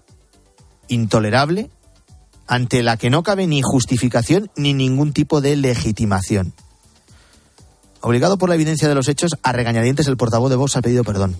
intolerable 0.86 1.70
ante 2.46 2.84
la 2.84 2.96
que 2.96 3.10
no 3.10 3.24
cabe 3.24 3.48
ni 3.48 3.62
justificación 3.62 4.48
ni 4.54 4.74
ningún 4.74 5.12
tipo 5.12 5.40
de 5.40 5.56
legitimación. 5.56 6.52
Obligado 8.00 8.38
por 8.38 8.48
la 8.48 8.54
evidencia 8.54 8.88
de 8.88 8.94
los 8.94 9.08
hechos, 9.08 9.32
a 9.42 9.50
regañadientes 9.50 10.06
el 10.06 10.16
portavoz 10.16 10.50
de 10.50 10.54
Vox 10.54 10.76
ha 10.76 10.82
pedido 10.82 11.02
perdón. 11.02 11.36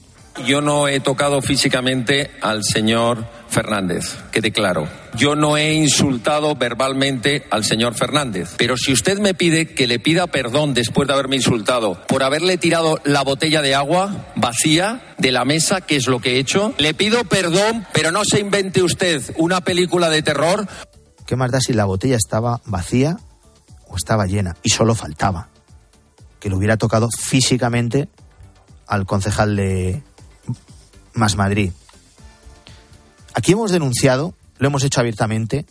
Yo 0.47 0.61
no 0.61 0.89
he 0.89 1.01
tocado 1.01 1.43
físicamente 1.43 2.31
al 2.41 2.65
señor 2.65 3.27
Fernández, 3.49 4.17
quede 4.31 4.53
claro. 4.53 4.89
Yo 5.15 5.35
no 5.35 5.57
he 5.57 5.75
insultado 5.75 6.55
verbalmente 6.55 7.47
al 7.51 7.65
señor 7.65 7.95
Fernández. 7.95 8.55
Pero 8.57 8.77
si 8.77 8.93
usted 8.93 9.19
me 9.19 9.35
pide 9.35 9.75
que 9.75 9.87
le 9.87 9.99
pida 9.99 10.29
perdón 10.29 10.73
después 10.73 11.09
de 11.09 11.15
haberme 11.15 11.37
insultado 11.37 12.01
por 12.07 12.23
haberle 12.23 12.59
tirado 12.59 13.01
la 13.05 13.23
botella 13.23 13.61
de 13.61 13.75
agua 13.75 14.33
vacía 14.37 15.15
de 15.19 15.33
la 15.33 15.45
mesa, 15.45 15.81
que 15.81 15.97
es 15.97 16.07
lo 16.07 16.21
que 16.21 16.37
he 16.37 16.39
hecho, 16.39 16.75
le 16.79 16.95
pido 16.95 17.25
perdón, 17.25 17.87
pero 17.93 18.13
no 18.13 18.25
se 18.25 18.41
invente 18.41 18.83
usted 18.83 19.23
una 19.37 19.61
película 19.63 20.09
de 20.09 20.23
terror. 20.23 20.69
¿Qué 21.27 21.37
más 21.37 21.51
da 21.51 21.61
si 21.61 21.73
la 21.73 21.85
botella 21.85 22.17
estaba 22.17 22.61
vacía 22.65 23.19
o 23.89 23.97
estaba 23.97 24.27
llena? 24.27 24.57
Y 24.63 24.71
solo 24.71 24.95
faltaba 24.95 25.49
que 26.39 26.49
le 26.49 26.55
hubiera 26.55 26.77
tocado 26.77 27.09
físicamente 27.21 28.09
al 28.87 29.07
concejal 29.07 29.55
de 29.55 30.03
Más 31.14 31.37
Madrid. 31.37 31.73
Aquí 33.35 33.52
hemos 33.52 33.71
denunciado, 33.71 34.35
lo 34.59 34.66
hemos 34.69 34.85
hecho 34.85 35.00
abiertamente, 35.00 35.66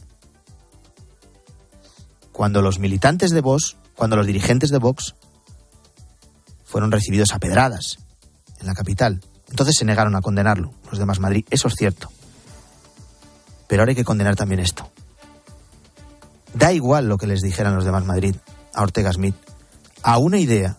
cuando 2.32 2.62
los 2.62 2.80
militantes 2.80 3.32
de 3.32 3.42
Vox, 3.42 3.76
cuando 3.96 4.16
los 4.16 4.26
dirigentes 4.26 4.70
de 4.70 4.78
Vox 4.78 5.16
fueron 6.64 6.92
recibidos 6.92 7.32
a 7.34 7.40
pedradas 7.40 7.98
en 8.60 8.68
la 8.68 8.74
capital. 8.74 9.22
Entonces 9.50 9.76
se 9.78 9.86
negaron 9.86 10.16
a 10.16 10.22
condenarlo, 10.22 10.72
los 10.90 11.00
demás 11.00 11.20
Madrid. 11.20 11.46
Eso 11.50 11.68
es 11.68 11.74
cierto. 11.76 12.10
Pero 13.68 13.82
ahora 13.82 13.92
hay 13.92 13.96
que 13.96 14.06
condenar 14.06 14.36
también 14.36 14.62
esto. 14.62 14.90
Da 16.54 16.72
igual 16.72 17.08
lo 17.08 17.18
que 17.18 17.28
les 17.28 17.42
dijeran 17.42 17.76
los 17.76 17.86
demás 17.86 18.06
Madrid 18.06 18.36
a 18.74 18.84
Ortega 18.84 19.12
Smith. 19.12 19.36
A 20.02 20.18
una 20.18 20.38
idea 20.38 20.78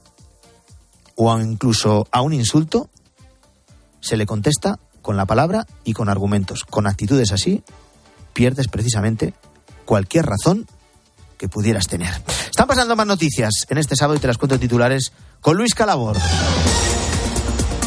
o 1.17 1.39
incluso 1.39 2.07
a 2.11 2.23
un 2.23 2.33
insulto 2.33 2.89
se 4.01 4.17
le 4.17 4.27
contesta 4.27 4.79
con 5.03 5.17
la 5.17 5.27
palabra 5.27 5.67
y 5.85 5.93
con 5.93 6.09
argumentos. 6.09 6.65
Con 6.65 6.87
actitudes 6.87 7.33
así, 7.33 7.63
pierdes 8.33 8.69
precisamente 8.69 9.35
cualquier 9.85 10.27
razón 10.27 10.67
que 11.39 11.49
pudieras 11.49 11.87
tener. 11.87 12.11
Están 12.51 12.67
pasando 12.67 12.97
más 12.97 13.07
noticias 13.07 13.67
en 13.69 13.79
este 13.79 13.97
sábado 13.97 14.17
y 14.17 14.21
te 14.21 14.27
las 14.27 14.39
cuento 14.39 14.59
titulares 14.59 15.13
con 15.41 15.57
Luis 15.57 15.75
Calabor 15.75 16.17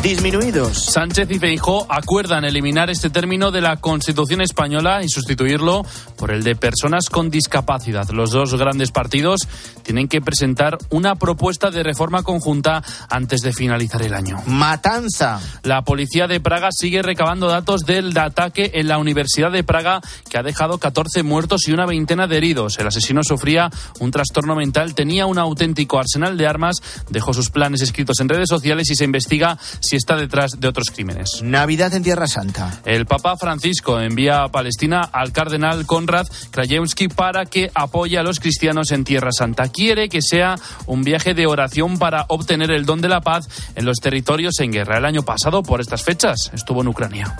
disminuidos. 0.03 0.83
Sánchez 0.83 1.31
y 1.31 1.39
Feijó 1.39 1.87
acuerdan 1.89 2.43
eliminar 2.43 2.89
este 2.89 3.09
término 3.09 3.51
de 3.51 3.61
la 3.61 3.77
Constitución 3.77 4.41
española 4.41 5.01
y 5.01 5.07
sustituirlo 5.07 5.85
por 6.17 6.29
el 6.31 6.43
de 6.43 6.57
personas 6.57 7.07
con 7.09 7.29
discapacidad. 7.29 8.09
Los 8.09 8.31
dos 8.31 8.53
grandes 8.55 8.91
partidos 8.91 9.47
tienen 9.81 10.09
que 10.09 10.19
presentar 10.19 10.77
una 10.89 11.15
propuesta 11.15 11.71
de 11.71 11.83
reforma 11.83 12.21
conjunta 12.21 12.83
antes 13.09 13.39
de 13.41 13.53
finalizar 13.53 14.01
el 14.01 14.13
año. 14.13 14.41
Matanza. 14.45 15.39
La 15.63 15.83
policía 15.83 16.27
de 16.27 16.41
Praga 16.41 16.69
sigue 16.71 17.01
recabando 17.01 17.47
datos 17.47 17.81
del 17.85 18.17
ataque 18.17 18.71
en 18.73 18.89
la 18.89 18.97
Universidad 18.97 19.53
de 19.53 19.63
Praga 19.63 20.01
que 20.29 20.37
ha 20.37 20.43
dejado 20.43 20.79
14 20.79 21.23
muertos 21.23 21.69
y 21.69 21.71
una 21.71 21.85
veintena 21.85 22.27
de 22.27 22.35
heridos. 22.35 22.77
El 22.77 22.87
asesino 22.87 23.23
sufría 23.23 23.69
un 24.01 24.11
trastorno 24.11 24.53
mental, 24.53 24.95
tenía 24.95 25.27
un 25.27 25.37
auténtico 25.37 25.97
arsenal 25.97 26.37
de 26.37 26.45
armas, 26.45 26.75
dejó 27.09 27.33
sus 27.33 27.49
planes 27.49 27.81
escritos 27.81 28.19
en 28.19 28.27
redes 28.27 28.49
sociales 28.49 28.91
y 28.91 28.95
se 28.95 29.05
investiga 29.05 29.57
si 29.79 29.92
está 29.97 30.15
detrás 30.15 30.59
de 30.59 30.67
otros 30.67 30.87
crímenes. 30.93 31.41
Navidad 31.43 31.93
en 31.93 32.03
Tierra 32.03 32.27
Santa. 32.27 32.81
El 32.85 33.05
Papa 33.05 33.37
Francisco 33.37 33.99
envía 33.99 34.43
a 34.43 34.49
Palestina 34.49 35.01
al 35.11 35.31
cardenal 35.31 35.85
Konrad 35.85 36.27
Krajewski 36.51 37.07
para 37.07 37.45
que 37.45 37.71
apoye 37.73 38.17
a 38.17 38.23
los 38.23 38.39
cristianos 38.39 38.91
en 38.91 39.03
Tierra 39.03 39.31
Santa. 39.31 39.69
Quiere 39.69 40.09
que 40.09 40.21
sea 40.21 40.55
un 40.85 41.03
viaje 41.03 41.33
de 41.33 41.47
oración 41.47 41.97
para 41.97 42.25
obtener 42.29 42.71
el 42.71 42.85
don 42.85 43.01
de 43.01 43.09
la 43.09 43.21
paz 43.21 43.47
en 43.75 43.85
los 43.85 43.97
territorios 43.97 44.59
en 44.59 44.71
guerra. 44.71 44.97
El 44.97 45.05
año 45.05 45.23
pasado, 45.23 45.63
por 45.63 45.81
estas 45.81 46.03
fechas, 46.03 46.51
estuvo 46.53 46.81
en 46.81 46.87
Ucrania. 46.87 47.35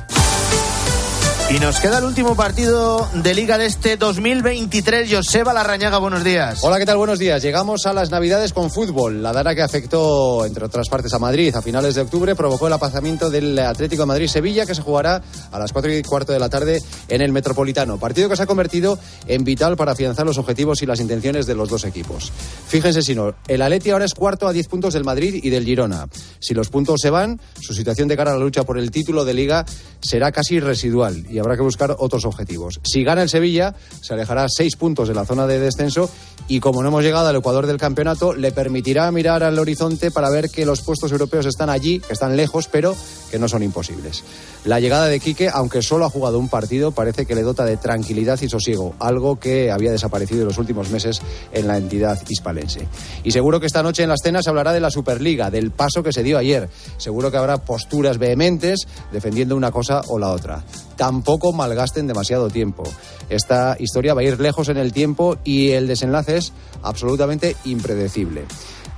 Y 1.54 1.60
nos 1.60 1.80
queda 1.80 2.00
el 2.00 2.06
último 2.06 2.36
partido 2.36 3.08
de 3.14 3.36
Liga 3.36 3.60
de 3.60 3.68
este 3.68 3.96
2023. 3.96 5.08
Joseba 5.14 5.54
Larrañaga, 5.54 6.00
buenos 6.00 6.24
días. 6.24 6.64
Hola, 6.64 6.80
¿qué 6.80 6.86
tal? 6.88 6.98
Buenos 6.98 7.20
días. 7.20 7.44
Llegamos 7.44 7.86
a 7.86 7.94
las 7.94 8.10
Navidades 8.10 8.54
con 8.54 8.72
fútbol. 8.72 9.22
La 9.22 9.34
dana 9.34 9.54
que 9.54 9.62
afectó, 9.62 10.48
entre 10.48 10.66
otras 10.66 10.90
partes, 10.90 11.14
a 11.14 11.20
Madrid 11.20 11.56
a 11.56 11.62
finales 11.62 11.94
de 11.94 12.02
octubre 12.02 12.34
provocó 12.34 12.66
el 12.66 12.74
aplazamiento 12.74 13.30
del 13.30 13.60
Atlético 13.60 14.02
de 14.02 14.08
Madrid-Sevilla, 14.08 14.66
que 14.66 14.74
se 14.74 14.82
jugará 14.82 15.22
a 15.52 15.60
las 15.60 15.72
4 15.72 15.94
y 15.94 16.02
cuarto 16.02 16.34
de 16.34 16.40
la 16.40 16.50
tarde 16.50 16.82
en 17.08 17.22
el 17.22 17.32
Metropolitano. 17.32 18.00
Partido 18.00 18.30
que 18.30 18.36
se 18.36 18.42
ha 18.42 18.48
convertido 18.48 18.98
en 19.28 19.44
vital 19.44 19.78
para 19.78 19.92
afianzar 19.92 20.26
los 20.26 20.40
objetivos 20.40 20.82
y 20.82 20.88
las 20.88 21.02
intenciones 21.02 21.46
de 21.46 21.54
los 21.54 21.70
dos 21.70 21.86
equipos. 21.86 22.32
Fíjense 22.68 23.04
si 23.04 23.14
no, 23.14 23.36
el 23.48 23.62
Atleti 23.62 23.92
ahora 23.92 24.06
es 24.06 24.16
cuarto 24.16 24.48
a 24.48 24.54
10 24.54 24.68
puntos 24.70 24.96
del 24.96 25.04
Madrid 25.04 25.40
y 25.44 25.52
del 25.52 25.66
Girona. 25.66 26.08
Si 26.40 26.56
los 26.56 26.70
puntos 26.70 27.00
se 27.00 27.12
van, 27.12 27.40
su 27.62 27.76
situación 27.76 28.08
de 28.08 28.18
cara 28.18 28.32
a 28.32 28.34
la 28.34 28.40
lucha 28.40 28.64
por 28.64 28.80
el 28.80 28.90
título 28.90 29.24
de 29.24 29.36
Liga 29.36 29.66
será 30.02 30.32
casi 30.32 30.60
residual 30.60 31.28
habrá 31.44 31.56
que 31.56 31.64
buscar 31.64 31.96
otros 32.00 32.26
objetivos. 32.26 32.80
Si 32.84 33.04
gana 33.04 33.22
el 33.22 33.30
Sevilla, 33.30 33.76
se 34.02 34.14
alejará 34.14 34.48
seis 34.50 34.76
puntos 34.76 35.08
de 35.08 35.14
la 35.14 35.26
zona 35.26 35.48
de 35.48 35.60
descenso 35.60 36.10
y 36.48 36.60
como 36.60 36.82
no 36.82 36.90
hemos 36.90 37.04
llegado 37.04 37.28
al 37.28 37.36
Ecuador 37.36 37.68
del 37.68 37.78
campeonato, 37.78 38.34
le 38.34 38.52
permitirá 38.52 39.10
mirar 39.12 39.44
al 39.44 39.58
horizonte 39.60 40.12
para 40.12 40.30
ver 40.30 40.50
que 40.50 40.66
los 40.66 40.82
puestos 40.82 41.12
europeos 41.12 41.46
están 41.46 41.70
allí, 41.70 42.00
que 42.00 42.14
están 42.14 42.36
lejos, 42.36 42.68
pero 42.68 42.96
que 43.32 43.40
no 43.40 43.48
son 43.48 43.64
imposibles. 43.64 44.24
La 44.66 44.80
llegada 44.80 45.08
de 45.08 45.20
Quique, 45.20 45.50
aunque 45.52 45.82
solo 45.82 46.06
ha 46.06 46.10
jugado 46.10 46.40
un 46.40 46.50
partido, 46.50 46.92
parece 46.92 47.26
que 47.26 47.36
le 47.36 47.44
dota 47.44 47.66
de 47.66 47.78
tranquilidad 47.78 48.40
y 48.42 48.50
sosiego, 48.50 48.94
algo 49.00 49.40
que 49.40 49.72
había 49.72 49.92
desaparecido 49.92 50.42
en 50.42 50.48
los 50.48 50.58
últimos 50.58 50.90
meses 50.90 51.22
en 51.52 51.68
la 51.68 51.78
entidad 51.78 52.22
hispalense. 52.28 52.88
Y 53.24 53.32
seguro 53.32 53.60
que 53.60 53.66
esta 53.66 53.84
noche 53.84 54.04
en 54.04 54.10
la 54.10 54.16
escena 54.16 54.42
se 54.42 54.50
hablará 54.50 54.74
de 54.74 54.80
la 54.80 54.92
Superliga, 54.92 55.50
del 55.50 55.72
paso 55.72 56.04
que 56.04 56.14
se 56.14 56.24
dio 56.24 56.38
ayer. 56.38 56.70
Seguro 56.98 57.32
que 57.32 57.38
habrá 57.38 57.58
posturas 57.58 58.18
vehementes 58.18 58.88
defendiendo 59.12 59.56
una 59.56 59.72
cosa 59.72 60.02
o 60.08 60.20
la 60.20 60.32
otra. 60.32 60.64
Tampoco 60.96 61.54
malgasten 61.54 62.08
demasiado 62.08 62.50
tiempo. 62.50 62.84
Esta 63.30 63.76
historia 63.80 64.14
va 64.14 64.22
a 64.22 64.26
ir 64.26 64.40
lejos 64.40 64.70
en 64.70 64.78
el 64.78 64.94
tiempo 64.94 65.38
y 65.44 65.72
el 65.72 65.88
desenlace 65.88 66.38
es 66.38 66.54
absolutamente 66.82 67.56
impredecible 67.66 68.46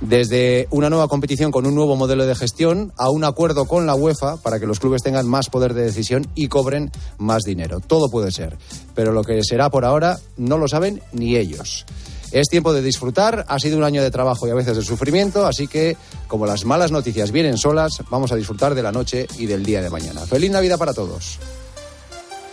desde 0.00 0.68
una 0.70 0.90
nueva 0.90 1.08
competición 1.08 1.50
con 1.50 1.66
un 1.66 1.74
nuevo 1.74 1.96
modelo 1.96 2.26
de 2.26 2.34
gestión 2.34 2.92
a 2.96 3.10
un 3.10 3.24
acuerdo 3.24 3.66
con 3.66 3.86
la 3.86 3.94
UEFA 3.94 4.36
para 4.36 4.60
que 4.60 4.66
los 4.66 4.80
clubes 4.80 5.02
tengan 5.02 5.26
más 5.26 5.48
poder 5.48 5.74
de 5.74 5.82
decisión 5.82 6.26
y 6.34 6.48
cobren 6.48 6.90
más 7.18 7.42
dinero. 7.44 7.80
Todo 7.80 8.08
puede 8.10 8.30
ser, 8.30 8.56
pero 8.94 9.12
lo 9.12 9.24
que 9.24 9.42
será 9.42 9.70
por 9.70 9.84
ahora 9.84 10.18
no 10.36 10.58
lo 10.58 10.68
saben 10.68 11.02
ni 11.12 11.36
ellos. 11.36 11.86
Es 12.32 12.48
tiempo 12.48 12.72
de 12.72 12.82
disfrutar, 12.82 13.46
ha 13.48 13.58
sido 13.58 13.78
un 13.78 13.84
año 13.84 14.02
de 14.02 14.10
trabajo 14.10 14.46
y 14.46 14.50
a 14.50 14.54
veces 14.54 14.76
de 14.76 14.82
sufrimiento, 14.82 15.46
así 15.46 15.68
que 15.68 15.96
como 16.26 16.44
las 16.44 16.64
malas 16.64 16.90
noticias 16.90 17.30
vienen 17.30 17.56
solas, 17.56 18.02
vamos 18.10 18.32
a 18.32 18.36
disfrutar 18.36 18.74
de 18.74 18.82
la 18.82 18.92
noche 18.92 19.26
y 19.38 19.46
del 19.46 19.64
día 19.64 19.80
de 19.80 19.90
mañana. 19.90 20.22
Feliz 20.22 20.50
Navidad 20.50 20.78
para 20.78 20.92
todos. 20.92 21.38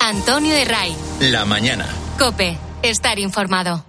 Antonio 0.05 0.53
de 0.53 0.65
Ray. 0.65 0.93
La 1.21 1.45
mañana. 1.45 1.87
Cope, 2.19 2.57
estar 2.81 3.19
informado. 3.19 3.85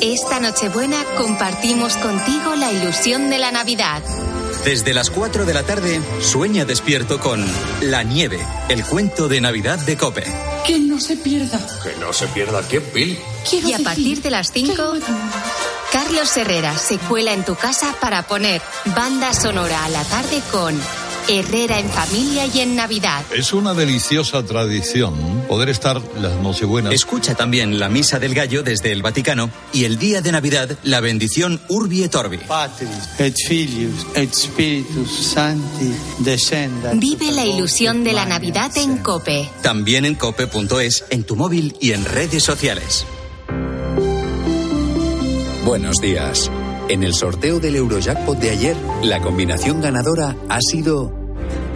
Esta 0.00 0.40
Nochebuena 0.40 1.04
compartimos 1.18 1.98
contigo 1.98 2.56
la 2.56 2.72
ilusión 2.72 3.28
de 3.28 3.36
la 3.36 3.52
Navidad. 3.52 4.02
Desde 4.64 4.94
las 4.94 5.10
4 5.10 5.44
de 5.44 5.52
la 5.52 5.64
tarde, 5.64 6.00
sueña 6.22 6.64
despierto 6.64 7.20
con 7.20 7.44
La 7.82 8.04
Nieve, 8.04 8.38
el 8.70 8.86
cuento 8.86 9.28
de 9.28 9.42
Navidad 9.42 9.78
de 9.80 9.98
Cope. 9.98 10.24
Que 10.66 10.78
no 10.78 10.98
se 10.98 11.16
pierda. 11.16 11.60
Que 11.82 11.94
no 12.00 12.14
se 12.14 12.26
pierda 12.28 12.66
qué, 12.66 12.78
Bill. 12.78 13.18
y 13.52 13.72
a 13.74 13.80
partir 13.80 14.22
de 14.22 14.30
las 14.30 14.50
5, 14.50 14.94
Carlos 15.92 16.34
Herrera 16.38 16.78
se 16.78 16.96
cuela 16.96 17.34
en 17.34 17.44
tu 17.44 17.54
casa 17.54 17.94
para 18.00 18.22
poner 18.22 18.62
banda 18.96 19.34
sonora 19.34 19.84
a 19.84 19.90
la 19.90 20.04
tarde 20.04 20.40
con 20.50 20.80
Herrera 21.28 21.78
en 21.78 21.88
familia 21.88 22.46
y 22.46 22.60
en 22.60 22.76
Navidad. 22.76 23.24
Es 23.34 23.52
una 23.52 23.74
deliciosa 23.74 24.42
tradición 24.44 25.14
poder 25.48 25.68
estar 25.68 26.00
las 26.20 26.36
Nochebuenas. 26.36 26.92
Escucha 26.92 27.34
también 27.34 27.78
la 27.78 27.88
Misa 27.88 28.18
del 28.18 28.34
Gallo 28.34 28.62
desde 28.62 28.92
el 28.92 29.02
Vaticano 29.02 29.50
y 29.72 29.84
el 29.84 29.98
día 29.98 30.20
de 30.20 30.32
Navidad 30.32 30.78
la 30.82 31.00
bendición 31.00 31.60
Urbi 31.68 32.04
et 32.04 32.14
Orbi. 32.14 32.38
Patris 32.38 32.88
et 33.18 33.34
Filius 33.36 34.06
et 34.14 34.32
Spiritus 34.32 35.10
Sancti 35.10 35.94
descenda. 36.18 36.92
Vive 36.94 37.32
la 37.32 37.44
ilusión 37.44 38.04
de 38.04 38.12
la 38.12 38.26
Navidad 38.26 38.76
en 38.76 38.98
Cope. 38.98 39.48
También 39.62 40.04
en 40.04 40.14
cope.es, 40.14 41.04
en 41.10 41.24
tu 41.24 41.36
móvil 41.36 41.76
y 41.80 41.92
en 41.92 42.04
redes 42.04 42.42
sociales. 42.42 43.06
Buenos 45.64 45.96
días. 45.98 46.50
En 46.92 47.02
el 47.02 47.14
sorteo 47.14 47.58
del 47.58 47.76
Eurojackpot 47.76 48.38
de 48.38 48.50
ayer, 48.50 48.76
la 49.02 49.18
combinación 49.22 49.80
ganadora 49.80 50.36
ha 50.50 50.60
sido 50.60 51.10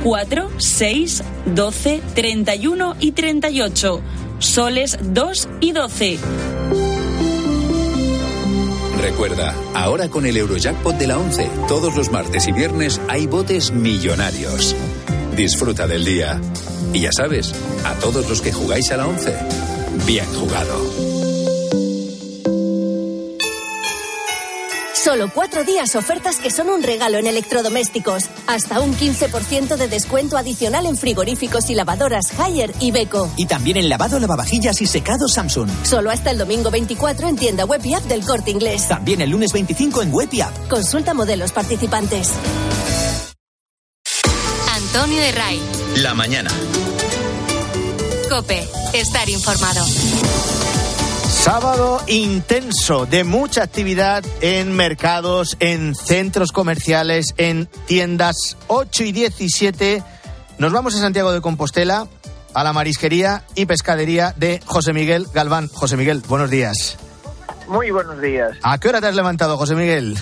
4, 0.04 0.50
6, 0.58 1.22
12, 1.54 2.02
31 2.14 2.96
y 3.00 3.12
38. 3.12 4.02
Soles 4.40 4.98
2 5.00 5.48
y 5.62 5.72
12. 5.72 6.18
Recuerda, 9.00 9.54
ahora 9.72 10.10
con 10.10 10.26
el 10.26 10.36
Eurojackpot 10.36 10.98
de 10.98 11.06
la 11.06 11.18
11, 11.18 11.48
todos 11.66 11.96
los 11.96 12.12
martes 12.12 12.46
y 12.46 12.52
viernes 12.52 13.00
hay 13.08 13.26
botes 13.26 13.72
millonarios. 13.72 14.76
Disfruta 15.34 15.86
del 15.86 16.04
día. 16.04 16.38
Y 16.92 17.00
ya 17.00 17.10
sabes, 17.10 17.54
a 17.86 17.94
todos 17.94 18.28
los 18.28 18.42
que 18.42 18.52
jugáis 18.52 18.90
a 18.90 18.98
la 18.98 19.06
11, 19.06 19.34
bien 20.06 20.26
jugado. 20.34 21.15
Solo 25.06 25.30
cuatro 25.32 25.62
días 25.62 25.94
ofertas 25.94 26.38
que 26.38 26.50
son 26.50 26.68
un 26.68 26.82
regalo 26.82 27.18
en 27.18 27.28
electrodomésticos. 27.28 28.24
Hasta 28.48 28.80
un 28.80 28.92
15% 28.92 29.76
de 29.76 29.86
descuento 29.86 30.36
adicional 30.36 30.84
en 30.84 30.96
frigoríficos 30.96 31.70
y 31.70 31.76
lavadoras 31.76 32.36
Haier 32.36 32.72
y 32.80 32.90
Beko. 32.90 33.30
Y 33.36 33.46
también 33.46 33.76
en 33.76 33.88
lavado, 33.88 34.18
lavavajillas 34.18 34.82
y 34.82 34.86
secado 34.86 35.28
Samsung. 35.28 35.70
Solo 35.84 36.10
hasta 36.10 36.32
el 36.32 36.38
domingo 36.38 36.72
24 36.72 37.28
en 37.28 37.36
tienda 37.36 37.64
web 37.64 37.82
y 37.84 37.94
app 37.94 38.02
del 38.02 38.24
Corte 38.24 38.50
Inglés. 38.50 38.88
También 38.88 39.20
el 39.20 39.30
lunes 39.30 39.52
25 39.52 40.02
en 40.02 40.12
web 40.12 40.28
y 40.32 40.40
app. 40.40 40.68
Consulta 40.68 41.14
modelos 41.14 41.52
participantes. 41.52 42.32
Antonio 44.74 45.20
de 45.22 45.30
Ray. 45.30 45.62
La 45.98 46.14
mañana. 46.14 46.50
Cope, 48.28 48.68
estar 48.92 49.28
informado. 49.28 49.84
Sábado 51.46 52.00
intenso 52.08 53.06
de 53.06 53.22
mucha 53.22 53.62
actividad 53.62 54.24
en 54.40 54.72
mercados, 54.74 55.56
en 55.60 55.94
centros 55.94 56.50
comerciales, 56.50 57.34
en 57.36 57.66
tiendas 57.86 58.56
8 58.66 59.04
y 59.04 59.12
17. 59.12 60.02
Nos 60.58 60.72
vamos 60.72 60.96
a 60.96 60.98
Santiago 60.98 61.30
de 61.30 61.40
Compostela, 61.40 62.08
a 62.52 62.64
la 62.64 62.72
marisquería 62.72 63.44
y 63.54 63.66
pescadería 63.66 64.34
de 64.36 64.60
José 64.66 64.92
Miguel 64.92 65.28
Galván. 65.32 65.68
José 65.68 65.96
Miguel, 65.96 66.20
buenos 66.26 66.50
días. 66.50 66.98
Muy 67.68 67.92
buenos 67.92 68.20
días. 68.20 68.58
¿A 68.64 68.78
qué 68.78 68.88
hora 68.88 69.00
te 69.00 69.06
has 69.06 69.14
levantado, 69.14 69.56
José 69.56 69.76
Miguel? 69.76 70.18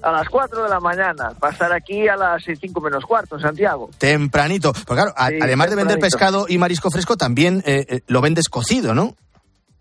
A 0.00 0.10
las 0.10 0.26
4 0.30 0.62
de 0.62 0.70
la 0.70 0.80
mañana, 0.80 1.32
para 1.38 1.52
estar 1.52 1.70
aquí 1.70 2.08
a 2.08 2.16
las 2.16 2.42
5 2.44 2.80
menos 2.80 3.04
cuarto 3.04 3.36
en 3.36 3.42
Santiago. 3.42 3.90
Tempranito. 3.98 4.72
Pues 4.72 4.86
claro, 4.86 5.12
Sí, 5.18 5.38
además 5.38 5.68
de 5.68 5.76
vender 5.76 5.98
pescado 5.98 6.46
y 6.48 6.56
marisco 6.56 6.90
fresco, 6.90 7.18
también 7.18 7.62
eh, 7.66 7.84
eh, 7.86 8.00
lo 8.06 8.22
vendes 8.22 8.48
cocido, 8.48 8.94
¿no? 8.94 9.16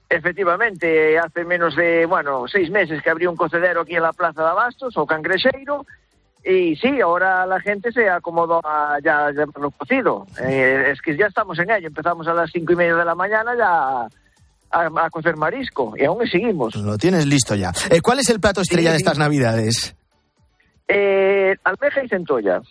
Efectivamente, 0.09 1.19
hace 1.19 1.45
menos 1.45 1.75
de, 1.75 2.07
bueno, 2.07 2.47
seis 2.47 2.71
meses 2.71 3.01
que 3.03 3.11
abrió 3.11 3.29
un 3.29 3.37
cocedero 3.37 3.81
aquí 3.81 3.95
en 3.95 4.01
la 4.01 4.11
Plaza 4.11 4.41
de 4.41 4.49
Abastos, 4.49 4.97
o 4.97 5.05
Cangreseiro, 5.05 5.85
y 6.43 6.75
sí, 6.77 6.99
ahora 6.99 7.45
la 7.45 7.59
gente 7.59 7.91
se 7.91 8.09
acomodó 8.09 8.59
a 8.65 8.97
ya 9.03 9.29
llevarlo 9.29 9.69
cocido. 9.69 10.25
Eh, 10.41 10.91
es 10.93 11.01
que 11.01 11.15
ya 11.15 11.27
estamos 11.27 11.59
en 11.59 11.69
ello, 11.69 11.87
empezamos 11.89 12.27
a 12.27 12.33
las 12.33 12.49
cinco 12.51 12.73
y 12.73 12.75
media 12.77 12.95
de 12.95 13.05
la 13.05 13.13
mañana 13.13 13.55
ya 13.55 14.07
a, 14.71 15.05
a 15.05 15.09
cocer 15.11 15.35
marisco, 15.35 15.93
y 15.95 16.05
aún 16.05 16.25
seguimos. 16.27 16.75
Lo 16.75 16.97
tienes 16.97 17.27
listo 17.27 17.53
ya. 17.53 17.71
Eh, 17.91 18.01
¿Cuál 18.01 18.19
es 18.19 18.29
el 18.29 18.39
plato 18.39 18.61
estrella 18.61 18.91
de 18.91 18.97
estas 18.97 19.19
navidades? 19.19 19.95
Eh, 20.87 21.55
almeja 21.63 22.03
y 22.03 22.07
centolla. 22.09 22.61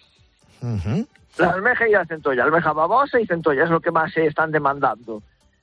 La 1.38 1.50
almeja 1.50 1.86
y 1.86 1.92
la 1.92 2.04
centolla, 2.04 2.42
almeja 2.42 2.72
babosa 2.72 3.20
y 3.20 3.26
centolla 3.26 3.62
es 3.62 3.70
lo 3.70 3.78
que 3.78 3.92
más 3.92 4.12
se 4.12 4.26
están 4.26 4.50
demandando. 4.50 5.22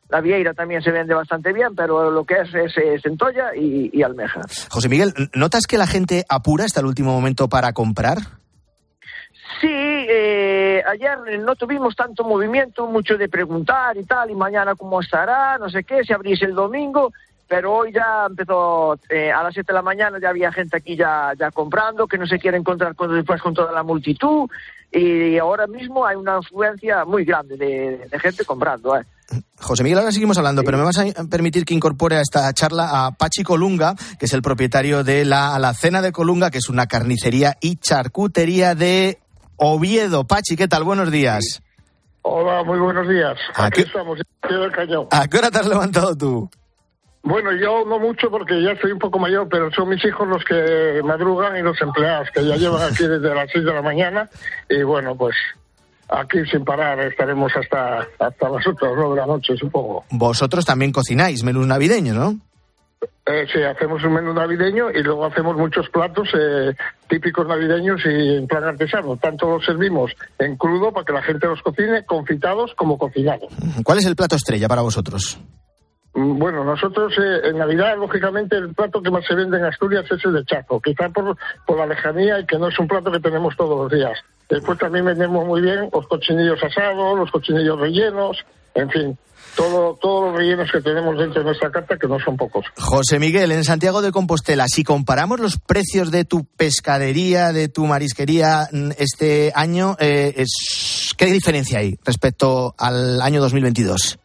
La 0.10 0.22
vieira 0.22 0.54
también 0.54 0.82
se 0.84 0.92
vende 0.92 1.14
bastante 1.14 1.52
bien, 1.52 1.76
pero 1.76 2.12
lo 2.12 2.24
que 2.26 2.36
es 2.36 2.54
es, 2.54 3.02
centolla 3.02 3.56
y, 3.56 3.90
y 3.92 4.04
almeja. 4.04 4.42
José 4.70 4.88
Miguel, 4.88 5.14
¿notas 5.34 5.66
que 5.66 5.78
la 5.78 5.88
gente 5.88 6.26
apura 6.30 6.66
hasta 6.66 6.80
el 6.80 6.86
último 6.86 7.12
momento 7.12 7.50
para 7.50 7.74
comprar? 7.74 8.18
Sí, 9.62 9.70
eh, 9.70 10.84
ayer 10.86 11.40
no 11.40 11.56
tuvimos 11.56 11.96
tanto 11.96 12.24
movimiento, 12.24 12.88
mucho 12.88 13.18
de 13.18 13.30
preguntar 13.30 13.96
y 13.98 14.04
tal, 14.04 14.30
y 14.30 14.36
mañana 14.36 14.76
cómo 14.76 15.00
estará, 15.00 15.58
no 15.58 15.70
sé 15.70 15.84
qué, 15.84 16.04
si 16.04 16.14
abrís 16.14 16.42
el 16.42 16.54
domingo, 16.54 17.14
pero 17.48 17.74
hoy 17.74 17.92
ya 17.94 18.26
empezó, 18.30 18.98
eh, 19.10 19.32
a 19.32 19.44
las 19.44 19.54
7 19.54 19.68
de 19.72 19.74
la 19.74 19.82
mañana 19.82 20.18
ya 20.22 20.30
había 20.30 20.52
gente 20.52 20.78
aquí 20.78 20.96
ya, 20.96 21.32
ya 21.40 21.52
comprando, 21.52 22.08
que 22.08 22.18
no 22.18 22.26
se 22.28 22.40
quiere 22.40 22.58
encontrar 22.58 22.96
con, 22.96 23.14
después 23.14 23.42
con 23.42 23.54
toda 23.54 23.72
la 23.72 23.84
multitud, 23.84 24.50
y 24.92 25.38
ahora 25.38 25.68
mismo 25.68 26.06
hay 26.06 26.16
una 26.16 26.38
afluencia 26.38 27.04
muy 27.06 27.26
grande 27.26 27.58
de, 27.58 28.08
de 28.10 28.20
gente 28.20 28.46
comprando. 28.46 28.96
Eh. 28.98 29.04
José 29.60 29.84
Miguel, 29.84 30.00
ahora 30.00 30.12
seguimos 30.12 30.38
hablando, 30.38 30.64
pero 30.64 30.78
me 30.78 30.84
vas 30.84 30.98
a 31.00 31.06
permitir 31.30 31.66
que 31.66 31.74
incorpore 31.74 32.16
a 32.18 32.22
esta 32.22 32.52
charla 32.54 33.06
a 33.06 33.12
Pachi 33.12 33.44
Colunga, 33.44 33.96
que 34.20 34.26
es 34.26 34.34
el 34.34 34.42
propietario 34.42 35.04
de 35.04 35.26
la 35.26 35.56
Alacena 35.56 36.02
de 36.02 36.12
Colunga, 36.12 36.50
que 36.52 36.60
es 36.60 36.70
una 36.70 36.86
carnicería 36.88 37.58
y 37.60 37.76
charcutería 37.78 38.76
de 38.76 39.20
Oviedo. 39.58 40.26
Pachi, 40.26 40.56
¿qué 40.56 40.68
tal? 40.68 40.84
Buenos 40.84 41.12
días. 41.12 41.62
Hola, 42.22 42.64
muy 42.64 42.80
buenos 42.80 43.08
días. 43.08 43.38
¿A 43.56 43.66
Aquí 43.66 43.82
qué- 43.84 43.88
estamos, 43.88 44.20
en 44.50 44.90
el. 44.92 45.08
¿A 45.12 45.28
qué 45.28 45.38
hora 45.38 45.52
te 45.52 45.60
has 45.60 45.68
levantado 45.68 46.16
tú? 46.16 46.50
Bueno, 47.26 47.52
yo 47.54 47.84
no 47.86 47.98
mucho 48.00 48.30
porque 48.30 48.62
ya 48.62 48.80
soy 48.80 48.92
un 48.92 49.00
poco 49.00 49.18
mayor, 49.18 49.50
pero 49.50 49.72
son 49.72 49.90
mis 49.90 50.06
hijos 50.06 50.28
los 50.28 50.44
que 50.46 51.02
madrugan 51.04 51.58
y 51.58 51.64
los 51.64 51.82
empleados, 51.82 52.30
que 52.32 52.46
ya 52.46 52.56
llevan 52.56 52.84
aquí 52.84 53.08
desde 53.08 53.34
las 53.34 53.50
6 53.52 53.66
de 53.66 53.74
la 53.74 53.82
mañana. 53.82 54.30
Y 54.70 54.84
bueno, 54.84 55.16
pues 55.16 55.36
aquí 56.08 56.46
sin 56.46 56.64
parar 56.64 57.00
estaremos 57.00 57.52
hasta, 57.56 58.08
hasta 58.20 58.50
las 58.50 58.68
8 58.68 58.86
o 58.86 58.96
9 58.96 59.10
de 59.10 59.22
la 59.22 59.26
noche, 59.26 59.58
supongo. 59.58 60.06
Vosotros 60.12 60.64
también 60.66 60.92
cocináis 60.92 61.44
menús 61.44 61.66
navideños, 61.66 62.16
¿no? 62.16 62.40
Eh, 63.26 63.48
sí, 63.52 63.60
hacemos 63.64 64.04
un 64.04 64.14
menú 64.14 64.32
navideño 64.32 64.92
y 64.92 65.02
luego 65.02 65.26
hacemos 65.26 65.58
muchos 65.58 65.90
platos 65.90 66.30
eh, 66.40 66.76
típicos 67.10 67.48
navideños 67.48 68.02
y 68.06 68.36
en 68.36 68.46
plan 68.46 68.66
artesano. 68.66 69.18
Tanto 69.18 69.50
los 69.50 69.66
servimos 69.66 70.12
en 70.38 70.56
crudo 70.58 70.94
para 70.94 71.06
que 71.08 71.14
la 71.14 71.24
gente 71.24 71.48
los 71.48 71.60
cocine, 71.64 72.06
confitados 72.06 72.76
como 72.76 73.00
cocinados. 73.00 73.52
¿Cuál 73.84 73.98
es 73.98 74.06
el 74.06 74.16
plato 74.16 74.36
estrella 74.36 74.68
para 74.68 74.84
vosotros? 74.84 75.40
Mm, 76.16 76.40
Bueno, 76.40 76.64
nosotros 76.64 77.14
eh, 77.18 77.50
en 77.50 77.58
Navidad, 77.58 77.98
lógicamente, 77.98 78.56
el 78.58 78.74
plato 78.74 79.02
que 79.02 79.12
más 79.12 79.26
se 79.26 79.36
vende 79.36 79.58
en 79.58 79.66
Asturias 79.66 80.06
es 80.10 80.24
el 80.26 80.34
de 80.34 80.46
Chaco, 80.46 80.82
quizá 80.82 81.10
por, 81.10 81.36
por 81.68 81.78
la 81.78 81.86
lejanía 81.86 82.40
y 82.40 82.46
que 82.46 82.58
no 82.58 82.70
es 82.70 82.80
un 82.80 82.88
plato 82.88 83.12
que 83.12 83.20
tenemos 83.20 83.56
todos 83.56 83.78
los 83.78 83.92
días. 83.92 84.18
Después 84.50 84.78
también 84.80 85.06
vendemos 85.06 85.46
muy 85.46 85.62
bien 85.62 85.90
los 85.92 86.08
cochinillos 86.08 86.62
asados, 86.64 87.18
los 87.18 87.30
cochinillos 87.32 87.80
rellenos, 87.80 88.38
en 88.76 88.90
fin, 88.92 89.18
todo, 89.56 89.98
todos 90.02 90.26
los 90.30 90.38
rellenos 90.38 90.70
que 90.72 90.82
tenemos 90.82 91.18
dentro 91.18 91.40
de 91.42 91.46
nuestra 91.46 91.72
carta, 91.72 91.98
que 91.98 92.08
no 92.08 92.20
son 92.20 92.38
pocos. 92.38 92.66
José 92.78 93.18
Miguel, 93.20 93.52
en 93.52 93.64
Santiago 93.64 94.02
de 94.02 94.12
Compostela, 94.12 94.68
si 94.68 94.84
comparamos 94.84 95.40
los 95.40 95.58
precios 95.58 96.12
de 96.12 96.26
tu 96.26 96.46
pescadería, 96.46 97.52
de 97.54 97.70
tu 97.70 97.86
marisquería 97.86 98.68
mm, 98.72 98.92
este 98.98 99.52
año, 99.56 99.96
eh, 100.00 100.34
es- 100.38 101.14
¿Qué 101.18 101.26
diferencia 101.28 101.80
hay 101.80 101.98
respecto 102.06 102.76
al 102.78 103.22
año 103.22 103.40
2022? 103.42 104.20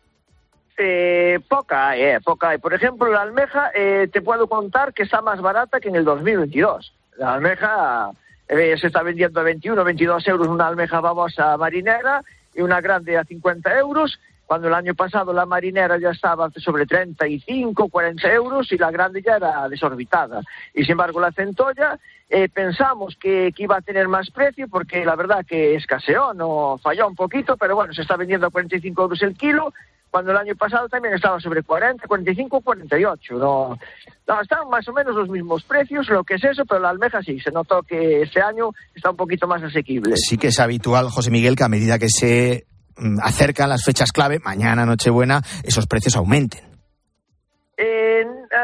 Eh, 0.82 1.40
poca 1.46 1.94
eh, 1.94 2.20
poca. 2.22 2.56
Por 2.56 2.72
ejemplo, 2.72 3.06
la 3.12 3.20
almeja 3.20 3.70
eh, 3.74 4.08
te 4.10 4.22
puedo 4.22 4.46
contar 4.48 4.94
que 4.94 5.02
está 5.02 5.20
más 5.20 5.42
barata 5.42 5.78
que 5.78 5.90
en 5.90 5.96
el 5.96 6.06
2022. 6.06 6.94
La 7.18 7.34
almeja 7.34 8.12
eh, 8.48 8.74
se 8.78 8.86
está 8.86 9.02
vendiendo 9.02 9.40
a 9.40 9.42
21, 9.42 9.84
22 9.84 10.26
euros 10.28 10.48
una 10.48 10.68
almeja 10.68 11.00
babosa 11.00 11.54
marinera 11.58 12.24
y 12.54 12.62
una 12.62 12.80
grande 12.80 13.18
a 13.18 13.24
50 13.24 13.78
euros, 13.78 14.18
cuando 14.46 14.68
el 14.68 14.74
año 14.74 14.94
pasado 14.94 15.34
la 15.34 15.44
marinera 15.44 15.98
ya 15.98 16.12
estaba 16.12 16.48
sobre 16.56 16.86
35, 16.86 17.88
40 17.88 18.32
euros 18.32 18.72
y 18.72 18.78
la 18.78 18.90
grande 18.90 19.20
ya 19.20 19.36
era 19.36 19.68
desorbitada. 19.68 20.40
Y 20.72 20.84
sin 20.84 20.92
embargo 20.92 21.20
la 21.20 21.30
centolla 21.30 21.98
pensamos 22.54 23.16
que, 23.16 23.52
que 23.54 23.64
iba 23.64 23.76
a 23.76 23.82
tener 23.82 24.08
más 24.08 24.30
precio 24.30 24.66
porque 24.68 25.04
la 25.04 25.14
verdad 25.14 25.44
que 25.44 25.74
escaseó, 25.74 26.32
no 26.32 26.78
falló 26.82 27.06
un 27.06 27.16
poquito, 27.16 27.58
pero 27.58 27.76
bueno, 27.76 27.92
se 27.92 28.00
está 28.00 28.16
vendiendo 28.16 28.46
a 28.46 28.50
45 28.50 29.02
euros 29.02 29.22
el 29.22 29.36
kilo 29.36 29.74
cuando 30.10 30.32
el 30.32 30.36
año 30.36 30.56
pasado 30.56 30.88
también 30.88 31.14
estaba 31.14 31.38
sobre 31.40 31.62
40, 31.62 32.06
45, 32.06 32.60
48. 32.60 33.34
No, 33.34 33.78
no, 34.26 34.40
están 34.40 34.68
más 34.68 34.86
o 34.88 34.92
menos 34.92 35.14
los 35.14 35.28
mismos 35.28 35.62
precios, 35.64 36.08
lo 36.08 36.24
que 36.24 36.34
es 36.34 36.44
eso, 36.44 36.64
pero 36.64 36.80
la 36.80 36.90
almeja 36.90 37.22
sí, 37.22 37.38
se 37.40 37.50
notó 37.50 37.82
que 37.82 38.22
este 38.22 38.40
año 38.42 38.70
está 38.94 39.10
un 39.10 39.16
poquito 39.16 39.46
más 39.46 39.62
asequible. 39.62 40.16
Sí 40.16 40.36
que 40.36 40.48
es 40.48 40.58
habitual, 40.60 41.08
José 41.08 41.30
Miguel, 41.30 41.56
que 41.56 41.64
a 41.64 41.68
medida 41.68 41.98
que 41.98 42.08
se 42.08 42.66
mm, 42.96 43.18
acercan 43.22 43.68
las 43.68 43.84
fechas 43.84 44.12
clave, 44.12 44.40
mañana, 44.40 44.84
Nochebuena, 44.84 45.42
esos 45.62 45.86
precios 45.86 46.16
aumenten. 46.16 46.69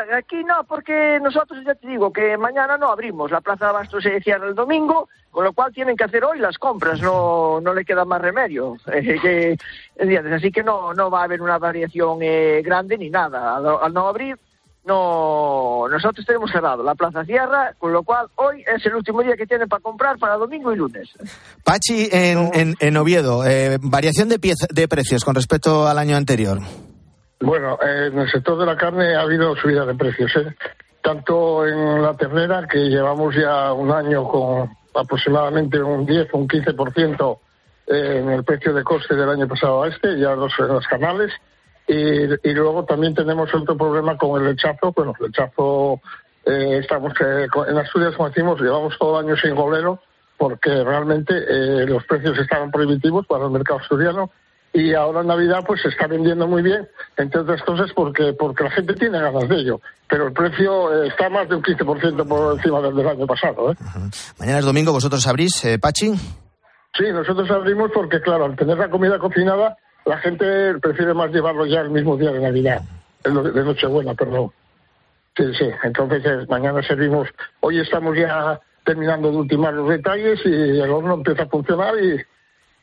Eh, 0.04 0.14
aquí 0.14 0.42
no, 0.44 0.64
porque 0.64 1.18
nosotros 1.22 1.60
ya 1.66 1.74
te 1.74 1.86
digo 1.88 2.12
que 2.12 2.36
mañana 2.36 2.76
no 2.76 2.88
abrimos. 2.90 3.30
La 3.30 3.40
Plaza 3.40 3.66
de 3.66 3.70
Abastos 3.70 4.02
se 4.02 4.20
cierra 4.20 4.46
el 4.48 4.54
domingo, 4.54 5.08
con 5.30 5.44
lo 5.44 5.52
cual 5.52 5.72
tienen 5.72 5.96
que 5.96 6.04
hacer 6.04 6.24
hoy 6.24 6.38
las 6.38 6.58
compras, 6.58 7.00
no, 7.00 7.60
no 7.60 7.74
le 7.74 7.84
queda 7.84 8.04
más 8.04 8.20
remedio. 8.20 8.76
Eh. 8.88 9.56
Así 10.34 10.50
que 10.52 10.62
no, 10.62 10.92
no 10.94 11.10
va 11.10 11.20
a 11.20 11.24
haber 11.24 11.40
una 11.42 11.58
variación 11.58 12.18
eh, 12.22 12.60
grande 12.64 12.98
ni 12.98 13.08
nada. 13.10 13.56
Al, 13.56 13.66
al 13.82 13.92
no 13.94 14.06
abrir, 14.08 14.36
no, 14.84 15.86
nosotros 15.90 16.24
tenemos 16.26 16.50
cerrado 16.50 16.82
la 16.82 16.94
Plaza 16.94 17.24
Cierra, 17.24 17.74
con 17.78 17.92
lo 17.92 18.02
cual 18.02 18.26
hoy 18.36 18.62
es 18.72 18.84
el 18.86 18.94
último 18.94 19.22
día 19.22 19.36
que 19.36 19.46
tienen 19.46 19.68
para 19.68 19.82
comprar 19.82 20.18
para 20.18 20.34
domingo 20.36 20.72
y 20.72 20.76
lunes. 20.76 21.08
Pachi, 21.64 22.08
en, 22.12 22.50
en, 22.54 22.74
en 22.78 22.96
Oviedo, 22.96 23.44
eh, 23.46 23.78
variación 23.80 24.28
de, 24.28 24.38
pieza- 24.38 24.68
de 24.70 24.86
precios 24.86 25.24
con 25.24 25.34
respecto 25.34 25.86
al 25.88 25.98
año 25.98 26.16
anterior. 26.16 26.58
Bueno, 27.40 27.78
eh, 27.82 28.10
en 28.12 28.18
el 28.18 28.30
sector 28.30 28.58
de 28.58 28.66
la 28.66 28.76
carne 28.76 29.14
ha 29.14 29.20
habido 29.20 29.54
subida 29.56 29.84
de 29.84 29.94
precios, 29.94 30.34
¿eh? 30.36 30.54
tanto 31.02 31.66
en 31.66 32.02
la 32.02 32.16
ternera, 32.16 32.66
que 32.66 32.88
llevamos 32.88 33.34
ya 33.34 33.72
un 33.72 33.92
año 33.92 34.26
con 34.26 34.70
aproximadamente 34.94 35.80
un 35.80 36.06
10 36.06 36.28
o 36.32 36.38
un 36.38 36.48
15% 36.48 37.38
eh, 37.88 38.20
en 38.22 38.30
el 38.30 38.42
precio 38.42 38.72
de 38.72 38.82
coste 38.82 39.14
del 39.14 39.28
año 39.28 39.46
pasado 39.46 39.82
a 39.82 39.88
este, 39.88 40.18
ya 40.18 40.34
los, 40.34 40.52
en 40.58 40.68
los 40.68 40.86
canales, 40.86 41.30
y, 41.86 42.48
y 42.48 42.54
luego 42.54 42.84
también 42.84 43.14
tenemos 43.14 43.54
otro 43.54 43.76
problema 43.76 44.16
con 44.16 44.40
el 44.40 44.48
lechazo. 44.48 44.92
Bueno, 44.92 45.14
el 45.20 45.26
lechazo, 45.26 46.00
eh, 46.44 46.78
estamos 46.82 47.12
eh, 47.20 47.46
en 47.68 47.78
Asturias, 47.78 48.16
como 48.16 48.28
decimos, 48.30 48.60
llevamos 48.60 48.98
todo 48.98 49.20
el 49.20 49.26
año 49.26 49.36
sin 49.36 49.54
golero, 49.54 50.00
porque 50.36 50.82
realmente 50.82 51.34
eh, 51.36 51.86
los 51.86 52.04
precios 52.04 52.36
estaban 52.38 52.70
prohibitivos 52.70 53.26
para 53.26 53.44
el 53.44 53.50
mercado 53.50 53.78
asturiano 53.80 54.30
y 54.78 54.94
ahora 54.94 55.20
en 55.20 55.26
Navidad 55.28 55.64
pues 55.66 55.80
se 55.82 55.88
está 55.88 56.06
vendiendo 56.06 56.46
muy 56.46 56.62
bien, 56.62 56.86
entre 57.16 57.40
otras 57.40 57.62
cosas 57.62 57.90
porque 57.94 58.32
porque 58.38 58.64
la 58.64 58.70
gente 58.70 58.94
tiene 58.94 59.18
ganas 59.20 59.48
de 59.48 59.56
ello, 59.56 59.80
pero 60.08 60.26
el 60.28 60.32
precio 60.32 61.02
eh, 61.04 61.08
está 61.08 61.28
más 61.30 61.48
de 61.48 61.56
un 61.56 61.62
15% 61.62 62.26
por 62.28 62.54
encima 62.56 62.80
del 62.80 62.94
del 62.96 63.08
año 63.08 63.26
pasado. 63.26 63.72
¿eh? 63.72 63.76
Mañana 64.38 64.58
es 64.58 64.64
domingo, 64.64 64.92
¿vosotros 64.92 65.26
abrís, 65.26 65.64
eh, 65.64 65.78
Pachi? 65.78 66.12
Sí, 66.96 67.04
nosotros 67.12 67.50
abrimos 67.50 67.90
porque 67.94 68.20
claro, 68.20 68.44
al 68.46 68.56
tener 68.56 68.78
la 68.78 68.88
comida 68.90 69.18
cocinada, 69.18 69.76
la 70.04 70.18
gente 70.18 70.74
prefiere 70.80 71.14
más 71.14 71.30
llevarlo 71.30 71.66
ya 71.66 71.80
el 71.80 71.90
mismo 71.90 72.16
día 72.16 72.32
de 72.32 72.40
Navidad, 72.40 72.82
de 73.24 73.30
no- 73.32 73.42
de 73.42 73.64
Nochebuena, 73.64 74.14
perdón. 74.14 74.50
Sí, 75.36 75.44
sí, 75.58 75.68
entonces 75.84 76.48
mañana 76.48 76.82
servimos, 76.82 77.28
hoy 77.60 77.80
estamos 77.80 78.16
ya 78.16 78.58
terminando 78.84 79.30
de 79.30 79.36
ultimar 79.36 79.74
los 79.74 79.88
detalles 79.90 80.40
y 80.44 80.80
el 80.80 80.90
horno 80.90 81.14
empieza 81.14 81.42
a 81.42 81.46
funcionar 81.48 81.94
y, 82.02 82.16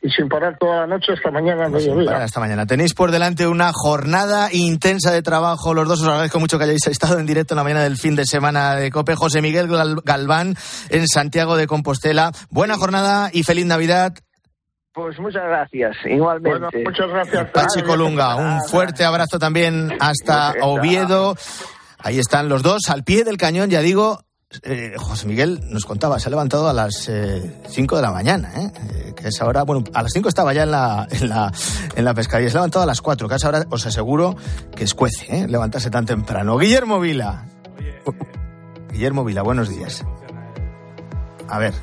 y 0.06 0.10
sin 0.10 0.28
parar 0.28 0.58
toda 0.58 0.80
la 0.80 0.86
noche 0.86 1.14
hasta 1.14 1.30
mañana 1.30 1.64
al 1.64 1.70
mediodía. 1.72 2.12
Para 2.12 2.26
esta 2.26 2.38
mañana. 2.38 2.66
Tenéis 2.66 2.92
por 2.92 3.10
delante 3.10 3.46
una 3.46 3.70
jornada 3.72 4.50
intensa 4.52 5.10
de 5.10 5.22
trabajo. 5.22 5.72
Los 5.72 5.88
dos 5.88 6.02
os 6.02 6.08
agradezco 6.08 6.38
mucho 6.40 6.58
que 6.58 6.64
hayáis 6.64 6.86
estado 6.86 7.18
en 7.18 7.24
directo 7.24 7.54
en 7.54 7.56
la 7.56 7.62
mañana 7.64 7.82
del 7.84 7.96
fin 7.96 8.14
de 8.14 8.26
semana 8.26 8.74
de 8.76 8.90
COPE. 8.90 9.14
José 9.16 9.40
Miguel 9.40 9.66
Gal- 9.66 10.02
Galván 10.04 10.56
en 10.90 11.08
Santiago 11.08 11.56
de 11.56 11.66
Compostela. 11.66 12.32
Buena 12.50 12.76
jornada 12.76 13.30
y 13.32 13.44
feliz 13.44 13.64
Navidad. 13.64 14.12
Pues 14.92 15.18
muchas 15.18 15.42
gracias, 15.42 15.96
igualmente. 16.04 16.58
Bueno, 16.60 16.68
muchas 16.84 17.08
gracias. 17.08 17.50
Pachi 17.50 17.82
Colunga, 17.82 18.36
un 18.36 18.60
fuerte 18.68 19.04
abrazo 19.04 19.38
también 19.38 19.90
hasta 20.00 20.52
Oviedo. 20.60 21.34
Ahí 21.98 22.18
están 22.18 22.50
los 22.50 22.62
dos, 22.62 22.82
al 22.90 23.04
pie 23.04 23.24
del 23.24 23.38
cañón, 23.38 23.70
ya 23.70 23.80
digo. 23.80 24.20
Eh, 24.62 24.94
José 24.96 25.26
Miguel 25.26 25.60
nos 25.70 25.84
contaba, 25.84 26.18
se 26.18 26.28
ha 26.28 26.30
levantado 26.30 26.68
a 26.68 26.72
las 26.72 27.10
5 27.68 27.96
de 27.96 28.02
la 28.02 28.10
mañana, 28.10 28.52
¿eh? 28.56 28.72
Eh, 28.90 29.14
que 29.16 29.28
es 29.28 29.40
ahora, 29.40 29.62
bueno, 29.62 29.84
a 29.92 30.02
las 30.02 30.12
5 30.12 30.28
estaba 30.28 30.52
ya 30.52 30.64
en 30.64 30.70
la, 30.70 31.06
en 31.10 31.28
la, 31.28 31.52
en 31.96 32.04
la 32.04 32.14
pescadería, 32.14 32.50
se 32.50 32.56
ha 32.56 32.60
levantado 32.60 32.82
a 32.82 32.86
las 32.86 33.00
4, 33.00 33.28
que 33.28 33.34
es 33.34 33.44
ahora, 33.44 33.66
os 33.70 33.86
aseguro 33.86 34.36
que 34.74 34.84
escuece, 34.84 35.26
¿eh? 35.28 35.48
levantarse 35.48 35.90
tan 35.90 36.06
temprano. 36.06 36.58
Guillermo 36.58 37.00
Vila. 37.00 37.46
Guillermo 38.92 39.24
Vila, 39.24 39.42
buenos 39.42 39.68
días. 39.68 40.04
A 41.48 41.58
ver, 41.58 41.74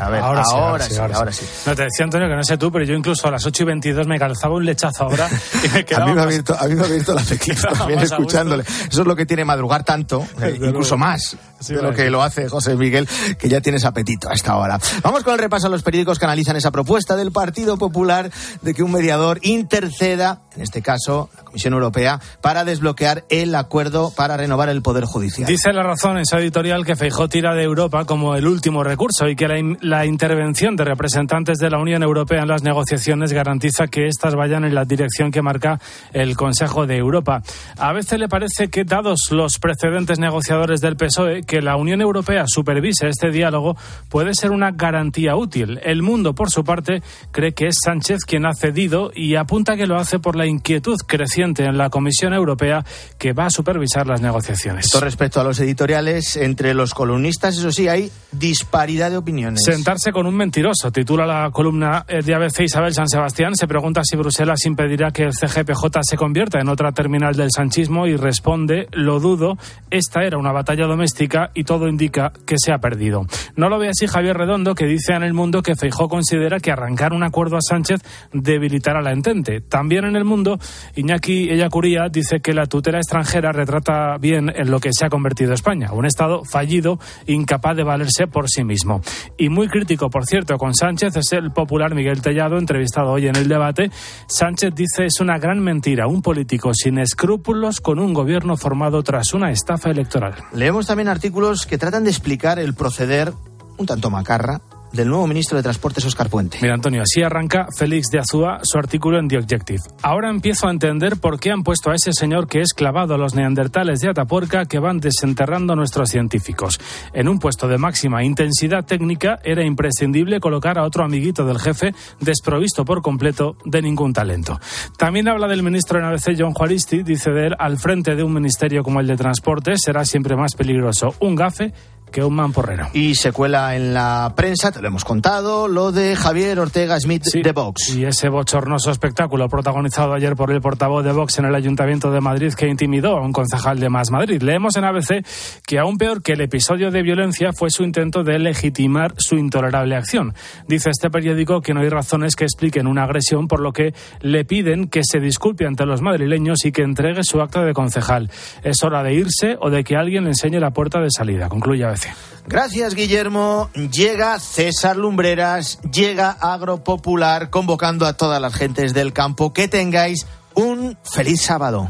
a 0.00 0.08
ver, 0.10 0.20
ahora, 0.20 0.44
sí, 0.44 0.50
ahora 0.54 0.84
sí, 0.84 0.96
ahora 0.96 1.32
sí. 1.32 1.46
No, 1.66 1.74
te 1.76 1.82
decía 1.84 2.04
Antonio 2.04 2.28
que 2.28 2.34
no 2.36 2.42
sé 2.44 2.56
tú, 2.56 2.72
pero 2.72 2.84
yo 2.84 2.94
incluso 2.94 3.28
a 3.28 3.30
las 3.30 3.44
8 3.46 3.62
y 3.62 3.66
22 3.66 4.06
me 4.06 4.18
calzaba 4.18 4.54
un 4.56 4.64
lechazo 4.64 5.04
ahora 5.04 5.28
y 5.64 5.68
me 5.68 5.78
A 5.80 5.84
quedaba 5.84 6.06
mí 6.06 6.12
me 6.14 6.20
ha 6.20 6.24
más- 6.24 6.26
abierto, 6.26 6.56
a 6.58 6.64
mí 6.66 6.74
me 6.74 6.82
ha 6.82 6.84
abierto 6.86 7.14
la 7.14 7.22
Quedaba 7.38 7.76
también 7.78 7.98
a 8.00 8.02
escuchándole. 8.02 8.62
Eso 8.62 9.00
es 9.02 9.06
lo 9.06 9.14
que 9.14 9.26
tiene 9.26 9.44
madrugar 9.44 9.84
tanto, 9.84 10.26
eh, 10.42 10.54
incluso 10.56 10.96
luego. 10.96 10.98
más 10.98 11.36
Sí, 11.60 11.74
de 11.74 11.82
lo 11.82 11.92
que 11.92 12.08
lo 12.08 12.22
hace 12.22 12.48
José 12.48 12.74
Miguel, 12.74 13.06
que 13.38 13.50
ya 13.50 13.60
tienes 13.60 13.84
apetito 13.84 14.30
a 14.30 14.32
esta 14.32 14.56
hora. 14.56 14.78
Vamos 15.02 15.22
con 15.22 15.34
el 15.34 15.38
repaso 15.38 15.66
a 15.66 15.70
los 15.70 15.82
periódicos 15.82 16.18
que 16.18 16.24
analizan 16.24 16.56
esa 16.56 16.70
propuesta 16.70 17.16
del 17.16 17.32
Partido 17.32 17.76
Popular 17.76 18.30
de 18.62 18.72
que 18.72 18.82
un 18.82 18.90
mediador 18.92 19.38
interceda, 19.42 20.40
en 20.56 20.62
este 20.62 20.80
caso 20.80 21.28
la 21.36 21.42
Comisión 21.44 21.74
Europea, 21.74 22.18
para 22.40 22.64
desbloquear 22.64 23.24
el 23.28 23.54
acuerdo 23.54 24.10
para 24.16 24.38
renovar 24.38 24.70
el 24.70 24.80
Poder 24.80 25.04
Judicial. 25.04 25.46
Dice 25.46 25.70
la 25.74 25.82
razón 25.82 26.16
en 26.16 26.24
su 26.24 26.36
editorial 26.36 26.86
que 26.86 26.96
Feijó 26.96 27.28
tira 27.28 27.54
de 27.54 27.62
Europa 27.62 28.06
como 28.06 28.34
el 28.36 28.46
último 28.46 28.82
recurso 28.82 29.09
y 29.28 29.36
que 29.36 29.48
la, 29.48 29.58
in- 29.58 29.78
la 29.80 30.06
intervención 30.06 30.76
de 30.76 30.84
representantes 30.84 31.58
de 31.58 31.70
la 31.70 31.78
Unión 31.78 32.02
Europea 32.02 32.42
en 32.42 32.48
las 32.48 32.62
negociaciones 32.62 33.32
garantiza 33.32 33.88
que 33.88 34.06
éstas 34.06 34.34
vayan 34.34 34.64
en 34.64 34.74
la 34.74 34.84
dirección 34.84 35.30
que 35.30 35.42
marca 35.42 35.80
el 36.12 36.36
Consejo 36.36 36.86
de 36.86 36.96
Europa. 36.96 37.42
A 37.78 37.92
veces 37.92 38.18
le 38.18 38.28
parece 38.28 38.68
que, 38.68 38.84
dados 38.84 39.28
los 39.30 39.58
precedentes 39.58 40.18
negociadores 40.18 40.80
del 40.80 40.96
PSOE, 40.96 41.42
que 41.42 41.62
la 41.62 41.76
Unión 41.76 42.00
Europea 42.00 42.44
supervise 42.46 43.08
este 43.08 43.30
diálogo 43.30 43.76
puede 44.08 44.34
ser 44.34 44.50
una 44.50 44.70
garantía 44.72 45.36
útil. 45.36 45.80
El 45.82 46.02
mundo, 46.02 46.34
por 46.34 46.50
su 46.50 46.62
parte, 46.62 47.02
cree 47.32 47.52
que 47.52 47.66
es 47.68 47.76
Sánchez 47.84 48.24
quien 48.26 48.46
ha 48.46 48.52
cedido 48.52 49.10
y 49.14 49.36
apunta 49.36 49.76
que 49.76 49.86
lo 49.86 49.96
hace 49.96 50.18
por 50.18 50.36
la 50.36 50.46
inquietud 50.46 50.96
creciente 51.06 51.64
en 51.64 51.78
la 51.78 51.90
Comisión 51.90 52.34
Europea 52.34 52.84
que 53.18 53.32
va 53.32 53.46
a 53.46 53.50
supervisar 53.50 54.06
las 54.06 54.20
negociaciones. 54.20 54.86
Esto 54.86 55.00
respecto 55.00 55.40
a 55.40 55.44
los 55.44 55.58
editoriales, 55.60 56.36
entre 56.36 56.74
los 56.74 56.92
columnistas, 56.92 57.56
eso 57.56 57.72
sí, 57.72 57.88
hay 57.88 58.10
disparidad 58.32 58.99
de 59.08 59.16
opiniones. 59.16 59.62
Sentarse 59.64 60.12
con 60.12 60.26
un 60.26 60.34
mentiroso, 60.34 60.90
titula 60.90 61.24
la 61.24 61.50
columna 61.50 62.04
eh, 62.08 62.22
de 62.22 62.34
ABC 62.34 62.62
Isabel 62.62 62.92
San 62.92 63.08
Sebastián. 63.08 63.54
Se 63.54 63.66
pregunta 63.66 64.02
si 64.04 64.16
Bruselas 64.16 64.66
impedirá 64.66 65.12
que 65.12 65.22
el 65.22 65.32
CGPJ 65.32 66.00
se 66.02 66.16
convierta 66.16 66.60
en 66.60 66.68
otra 66.68 66.92
terminal 66.92 67.34
del 67.34 67.50
sanchismo 67.54 68.06
y 68.06 68.16
responde, 68.16 68.88
lo 68.92 69.20
dudo, 69.20 69.56
esta 69.90 70.24
era 70.24 70.36
una 70.36 70.52
batalla 70.52 70.86
doméstica 70.86 71.50
y 71.54 71.64
todo 71.64 71.88
indica 71.88 72.32
que 72.44 72.56
se 72.58 72.72
ha 72.72 72.78
perdido. 72.78 73.26
No 73.56 73.68
lo 73.68 73.78
ve 73.78 73.88
así 73.88 74.06
Javier 74.06 74.36
Redondo, 74.36 74.74
que 74.74 74.86
dice 74.86 75.14
en 75.14 75.22
El 75.22 75.32
Mundo 75.32 75.62
que 75.62 75.76
Feijó 75.76 76.08
considera 76.08 76.58
que 76.58 76.72
arrancar 76.72 77.12
un 77.12 77.22
acuerdo 77.22 77.56
a 77.56 77.62
Sánchez 77.62 78.00
debilitará 78.32 79.00
la 79.00 79.12
entente. 79.12 79.60
También 79.60 80.04
en 80.04 80.16
El 80.16 80.24
Mundo, 80.24 80.58
Iñaki 80.96 81.50
Ellacuría 81.50 82.08
dice 82.10 82.40
que 82.40 82.52
la 82.52 82.66
tutela 82.66 82.98
extranjera 82.98 83.52
retrata 83.52 84.16
bien 84.18 84.52
en 84.54 84.70
lo 84.70 84.80
que 84.80 84.90
se 84.92 85.06
ha 85.06 85.08
convertido 85.08 85.54
España, 85.54 85.92
un 85.92 86.06
Estado 86.06 86.42
fallido, 86.44 86.98
incapaz 87.26 87.76
de 87.76 87.84
valerse 87.84 88.26
por 88.26 88.48
sí 88.48 88.64
mismo. 88.64 88.89
Y 89.38 89.48
muy 89.48 89.68
crítico, 89.68 90.10
por 90.10 90.26
cierto, 90.26 90.56
con 90.58 90.74
Sánchez 90.74 91.16
es 91.16 91.32
el 91.32 91.52
popular 91.52 91.94
Miguel 91.94 92.22
Tellado, 92.22 92.58
entrevistado 92.58 93.12
hoy 93.12 93.26
en 93.26 93.36
el 93.36 93.48
debate. 93.48 93.90
Sánchez 94.26 94.74
dice 94.74 95.06
es 95.06 95.20
una 95.20 95.38
gran 95.38 95.60
mentira, 95.60 96.06
un 96.06 96.22
político 96.22 96.72
sin 96.74 96.98
escrúpulos 96.98 97.80
con 97.80 97.98
un 97.98 98.12
gobierno 98.12 98.56
formado 98.56 99.02
tras 99.02 99.34
una 99.34 99.50
estafa 99.50 99.90
electoral. 99.90 100.34
Leemos 100.52 100.86
también 100.86 101.08
artículos 101.08 101.66
que 101.66 101.78
tratan 101.78 102.04
de 102.04 102.10
explicar 102.10 102.58
el 102.58 102.74
proceder 102.74 103.32
un 103.78 103.86
tanto 103.86 104.10
macarra 104.10 104.60
del 104.92 105.08
nuevo 105.08 105.26
ministro 105.26 105.56
de 105.56 105.62
Transportes, 105.62 106.04
Oscar 106.04 106.28
Puente. 106.28 106.58
Mira, 106.62 106.74
Antonio, 106.74 107.02
así 107.02 107.22
arranca 107.22 107.66
Félix 107.76 108.08
de 108.10 108.18
Azúa 108.18 108.60
su 108.62 108.78
artículo 108.78 109.18
en 109.18 109.28
The 109.28 109.38
Objective. 109.38 109.80
Ahora 110.02 110.30
empiezo 110.30 110.66
a 110.66 110.70
entender 110.70 111.16
por 111.18 111.38
qué 111.38 111.50
han 111.50 111.62
puesto 111.62 111.90
a 111.90 111.94
ese 111.94 112.12
señor 112.12 112.48
que 112.48 112.60
es 112.60 112.72
clavado 112.74 113.14
a 113.14 113.18
los 113.18 113.34
neandertales 113.34 114.00
de 114.00 114.08
Atapuerca 114.08 114.64
que 114.64 114.78
van 114.78 114.98
desenterrando 114.98 115.72
a 115.72 115.76
nuestros 115.76 116.10
científicos. 116.10 116.80
En 117.12 117.28
un 117.28 117.38
puesto 117.38 117.68
de 117.68 117.78
máxima 117.78 118.24
intensidad 118.24 118.84
técnica 118.84 119.38
era 119.44 119.64
imprescindible 119.64 120.40
colocar 120.40 120.78
a 120.78 120.84
otro 120.84 121.04
amiguito 121.04 121.44
del 121.44 121.58
jefe 121.58 121.94
desprovisto 122.20 122.84
por 122.84 123.02
completo 123.02 123.56
de 123.64 123.82
ningún 123.82 124.12
talento. 124.12 124.58
También 124.96 125.28
habla 125.28 125.48
del 125.48 125.62
ministro 125.62 125.98
en 125.98 126.04
ABC, 126.04 126.34
John 126.38 126.52
Juaristi, 126.52 127.02
dice 127.02 127.30
de 127.30 127.48
él, 127.48 127.56
al 127.58 127.78
frente 127.78 128.14
de 128.16 128.22
un 128.22 128.32
ministerio 128.32 128.82
como 128.82 129.00
el 129.00 129.06
de 129.06 129.16
Transportes 129.16 129.80
será 129.84 130.04
siempre 130.04 130.36
más 130.36 130.54
peligroso 130.54 131.14
un 131.20 131.34
gafe 131.34 131.72
que 132.10 132.24
un 132.24 132.34
mamporrero. 132.34 132.88
Y 132.92 133.14
se 133.14 133.32
cuela 133.32 133.76
en 133.76 133.94
la 133.94 134.32
prensa, 134.36 134.72
te 134.72 134.80
lo 134.80 134.88
hemos 134.88 135.04
contado, 135.04 135.68
lo 135.68 135.92
de 135.92 136.16
Javier 136.16 136.58
Ortega 136.58 136.98
Smith 136.98 137.24
de 137.32 137.52
Vox. 137.52 137.94
Y 137.94 138.04
ese 138.04 138.28
bochornoso 138.28 138.90
espectáculo 138.90 139.48
protagonizado 139.48 140.14
ayer 140.14 140.36
por 140.36 140.50
el 140.50 140.60
portavoz 140.60 141.04
de 141.04 141.12
Vox 141.12 141.38
en 141.38 141.46
el 141.46 141.54
Ayuntamiento 141.54 142.10
de 142.10 142.20
Madrid 142.20 142.52
que 142.54 142.66
intimidó 142.66 143.16
a 143.16 143.24
un 143.24 143.32
concejal 143.32 143.78
de 143.78 143.88
Más 143.88 144.10
Madrid. 144.10 144.42
Leemos 144.42 144.76
en 144.76 144.84
ABC 144.84 145.24
que 145.66 145.78
aún 145.78 145.98
peor 145.98 146.22
que 146.22 146.32
el 146.32 146.40
episodio 146.40 146.90
de 146.90 147.02
violencia 147.02 147.52
fue 147.52 147.70
su 147.70 147.82
intento 147.82 148.24
de 148.24 148.38
legitimar 148.38 149.14
su 149.16 149.36
intolerable 149.36 149.96
acción. 149.96 150.34
Dice 150.66 150.90
este 150.90 151.10
periódico 151.10 151.60
que 151.60 151.74
no 151.74 151.80
hay 151.80 151.88
razones 151.88 152.36
que 152.36 152.44
expliquen 152.44 152.86
una 152.86 153.04
agresión, 153.04 153.48
por 153.48 153.60
lo 153.60 153.72
que 153.72 153.94
le 154.20 154.44
piden 154.44 154.88
que 154.88 155.02
se 155.04 155.20
disculpe 155.20 155.66
ante 155.66 155.86
los 155.86 156.02
madrileños 156.02 156.64
y 156.64 156.72
que 156.72 156.82
entregue 156.82 157.22
su 157.22 157.40
acta 157.40 157.62
de 157.62 157.72
concejal. 157.72 158.30
Es 158.62 158.82
hora 158.82 159.02
de 159.02 159.14
irse 159.14 159.56
o 159.60 159.70
de 159.70 159.84
que 159.84 159.96
alguien 159.96 160.24
le 160.24 160.30
enseñe 160.30 160.60
la 160.60 160.70
puerta 160.70 161.00
de 161.00 161.08
salida. 161.10 161.48
Concluye 161.48 161.84
ABC. 161.84 161.99
Gracias, 162.46 162.94
Guillermo. 162.94 163.70
Llega 163.74 164.38
César 164.40 164.96
Lumbreras, 164.96 165.78
llega 165.92 166.30
Agropopular, 166.30 167.50
convocando 167.50 168.06
a 168.06 168.14
todas 168.14 168.40
las 168.40 168.54
gentes 168.54 168.92
del 168.92 169.12
campo. 169.12 169.52
Que 169.52 169.68
tengáis 169.68 170.26
un 170.54 170.98
feliz 171.04 171.42
sábado. 171.42 171.88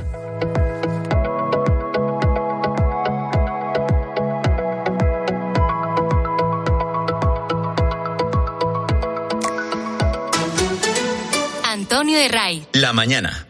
Antonio 11.65 12.19
Herray. 12.19 12.67
La 12.73 12.93
mañana. 12.93 13.50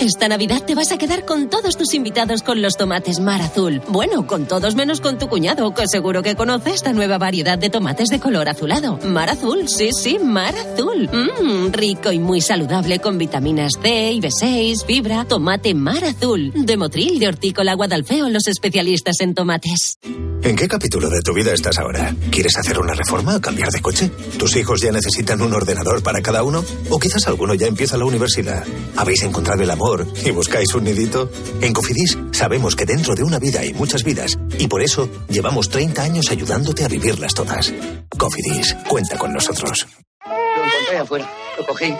Esta 0.00 0.28
Navidad 0.28 0.62
te 0.64 0.74
vas 0.74 0.92
a 0.92 0.96
quedar 0.96 1.26
con 1.26 1.50
todos 1.50 1.76
tus 1.76 1.92
invitados 1.92 2.42
con 2.42 2.62
los 2.62 2.78
tomates 2.78 3.20
Mar 3.20 3.42
Azul. 3.42 3.82
Bueno, 3.88 4.26
con 4.26 4.48
todos 4.48 4.74
menos 4.74 5.02
con 5.02 5.18
tu 5.18 5.28
cuñado, 5.28 5.74
que 5.74 5.86
seguro 5.86 6.22
que 6.22 6.36
conoce 6.36 6.70
esta 6.70 6.94
nueva 6.94 7.18
variedad 7.18 7.58
de 7.58 7.68
tomates 7.68 8.08
de 8.08 8.18
color 8.18 8.48
azulado. 8.48 8.98
Mar 9.04 9.28
Azul, 9.28 9.68
sí, 9.68 9.90
sí, 9.92 10.18
Mar 10.18 10.54
Azul. 10.56 11.10
Mmm, 11.12 11.70
rico 11.70 12.12
y 12.12 12.18
muy 12.18 12.40
saludable 12.40 12.98
con 12.98 13.18
vitaminas 13.18 13.72
C 13.80 14.12
y 14.12 14.20
B6, 14.22 14.86
fibra. 14.86 15.26
Tomate 15.26 15.74
Mar 15.74 16.02
Azul. 16.02 16.50
De 16.54 16.78
Motril, 16.78 17.18
de 17.18 17.28
Hortícola 17.28 17.74
Guadalfeo, 17.74 18.30
los 18.30 18.46
especialistas 18.46 19.20
en 19.20 19.34
tomates. 19.34 19.98
¿En 20.42 20.56
qué 20.56 20.66
capítulo 20.66 21.10
de 21.10 21.20
tu 21.20 21.34
vida 21.34 21.52
estás 21.52 21.78
ahora? 21.78 22.14
¿Quieres 22.30 22.56
hacer 22.56 22.78
una 22.78 22.94
reforma 22.94 23.36
o 23.36 23.40
cambiar 23.40 23.70
de 23.70 23.82
coche? 23.82 24.10
¿Tus 24.38 24.56
hijos 24.56 24.80
ya 24.80 24.90
necesitan 24.90 25.42
un 25.42 25.52
ordenador 25.52 26.02
para 26.02 26.22
cada 26.22 26.42
uno? 26.42 26.64
¿O 26.88 26.98
quizás 26.98 27.26
alguno 27.26 27.54
ya 27.54 27.66
empieza 27.66 27.98
la 27.98 28.06
universidad? 28.06 28.64
¿Habéis 28.96 29.22
encontrado 29.22 29.62
el 29.62 29.70
amor 29.70 30.06
y 30.24 30.30
buscáis 30.30 30.74
un 30.74 30.84
nidito? 30.84 31.30
En 31.60 31.74
Cofidis 31.74 32.16
sabemos 32.32 32.74
que 32.74 32.86
dentro 32.86 33.14
de 33.14 33.22
una 33.22 33.38
vida 33.38 33.60
hay 33.60 33.74
muchas 33.74 34.02
vidas 34.02 34.38
y 34.58 34.66
por 34.66 34.82
eso 34.82 35.10
llevamos 35.28 35.68
30 35.68 36.02
años 36.02 36.30
ayudándote 36.30 36.84
a 36.84 36.88
vivirlas 36.88 37.34
todas. 37.34 37.72
Cofidis, 38.16 38.74
cuenta 38.88 39.18
con 39.18 39.34
nosotros. 39.34 39.86
Lo 40.24 40.64
encontré 40.64 40.98
afuera, 40.98 41.30
lo 41.58 41.66
cogí 41.66 41.94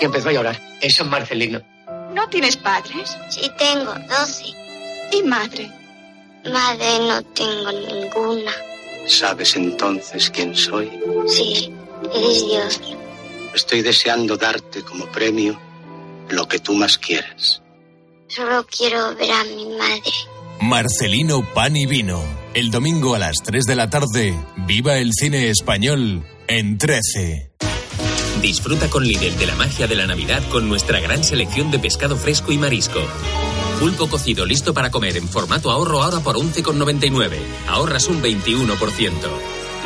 y 0.00 0.04
empezó 0.04 0.30
a 0.30 0.32
llorar. 0.32 0.58
Eso 0.80 1.04
es 1.04 1.10
Marcelino. 1.10 1.60
¿No 2.14 2.28
tienes 2.30 2.56
padres? 2.56 3.14
Sí, 3.28 3.50
tengo 3.58 3.92
12. 4.08 4.44
¿Y 5.12 5.22
madre? 5.22 5.83
Madre, 6.50 6.98
no 7.00 7.22
tengo 7.22 7.72
ninguna. 7.72 8.52
¿Sabes 9.06 9.56
entonces 9.56 10.30
quién 10.30 10.54
soy? 10.54 10.90
Sí, 11.26 11.72
eres 12.14 12.46
Dios. 12.46 12.80
Estoy 13.54 13.82
deseando 13.82 14.36
darte 14.36 14.82
como 14.82 15.06
premio 15.06 15.58
lo 16.30 16.46
que 16.48 16.58
tú 16.58 16.74
más 16.74 16.98
quieras. 16.98 17.62
Solo 18.28 18.66
quiero 18.66 19.14
ver 19.14 19.30
a 19.30 19.44
mi 19.44 19.66
madre. 19.66 20.12
Marcelino 20.60 21.46
Pan 21.54 21.76
y 21.76 21.86
Vino. 21.86 22.22
El 22.54 22.70
domingo 22.70 23.14
a 23.14 23.18
las 23.18 23.36
3 23.44 23.64
de 23.64 23.76
la 23.76 23.90
tarde, 23.90 24.34
viva 24.66 24.96
el 24.98 25.12
cine 25.12 25.50
español 25.50 26.24
en 26.46 26.78
13. 26.78 27.50
Disfruta 28.40 28.88
con 28.88 29.04
Lidl 29.04 29.36
de 29.38 29.46
la 29.46 29.54
magia 29.56 29.86
de 29.86 29.94
la 29.94 30.06
Navidad 30.06 30.42
con 30.50 30.68
nuestra 30.68 31.00
gran 31.00 31.24
selección 31.24 31.70
de 31.70 31.78
pescado 31.78 32.16
fresco 32.16 32.52
y 32.52 32.58
marisco. 32.58 33.00
Pulpo 33.78 34.08
cocido 34.08 34.46
listo 34.46 34.72
para 34.72 34.90
comer 34.90 35.16
en 35.16 35.28
formato 35.28 35.70
ahorro 35.70 36.02
ahora 36.02 36.20
por 36.20 36.36
11,99. 36.36 37.38
Ahorras 37.68 38.06
un 38.08 38.22
21%. 38.22 39.12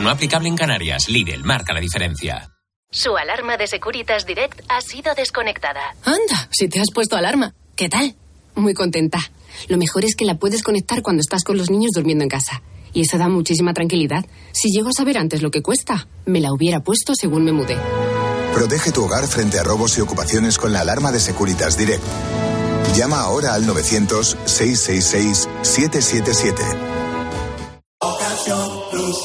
No 0.00 0.10
aplicable 0.10 0.48
en 0.48 0.56
Canarias. 0.56 1.08
Lidl 1.08 1.44
marca 1.44 1.72
la 1.72 1.80
diferencia. 1.80 2.50
Su 2.90 3.16
alarma 3.16 3.56
de 3.56 3.66
Securitas 3.66 4.24
Direct 4.24 4.60
ha 4.68 4.80
sido 4.80 5.14
desconectada. 5.14 5.94
Anda, 6.04 6.48
si 6.50 6.68
te 6.68 6.80
has 6.80 6.90
puesto 6.94 7.16
alarma. 7.16 7.54
¿Qué 7.76 7.88
tal? 7.88 8.14
Muy 8.54 8.72
contenta. 8.74 9.18
Lo 9.68 9.76
mejor 9.76 10.04
es 10.04 10.14
que 10.14 10.24
la 10.24 10.36
puedes 10.36 10.62
conectar 10.62 11.02
cuando 11.02 11.20
estás 11.20 11.44
con 11.44 11.58
los 11.58 11.70
niños 11.70 11.90
durmiendo 11.94 12.24
en 12.24 12.30
casa. 12.30 12.62
Y 12.92 13.02
eso 13.02 13.18
da 13.18 13.28
muchísima 13.28 13.74
tranquilidad. 13.74 14.24
Si 14.52 14.70
llego 14.70 14.88
a 14.88 14.92
saber 14.92 15.18
antes 15.18 15.42
lo 15.42 15.50
que 15.50 15.62
cuesta, 15.62 16.08
me 16.24 16.40
la 16.40 16.52
hubiera 16.52 16.80
puesto 16.80 17.14
según 17.14 17.44
me 17.44 17.52
mudé. 17.52 17.76
Protege 18.54 18.92
tu 18.92 19.04
hogar 19.04 19.26
frente 19.26 19.58
a 19.58 19.62
robos 19.62 19.98
y 19.98 20.00
ocupaciones 20.00 20.56
con 20.56 20.72
la 20.72 20.80
alarma 20.80 21.12
de 21.12 21.20
Securitas 21.20 21.76
Direct. 21.76 22.02
Llama 22.98 23.20
ahora 23.20 23.54
al 23.54 23.64
900-666-777. 23.64 26.54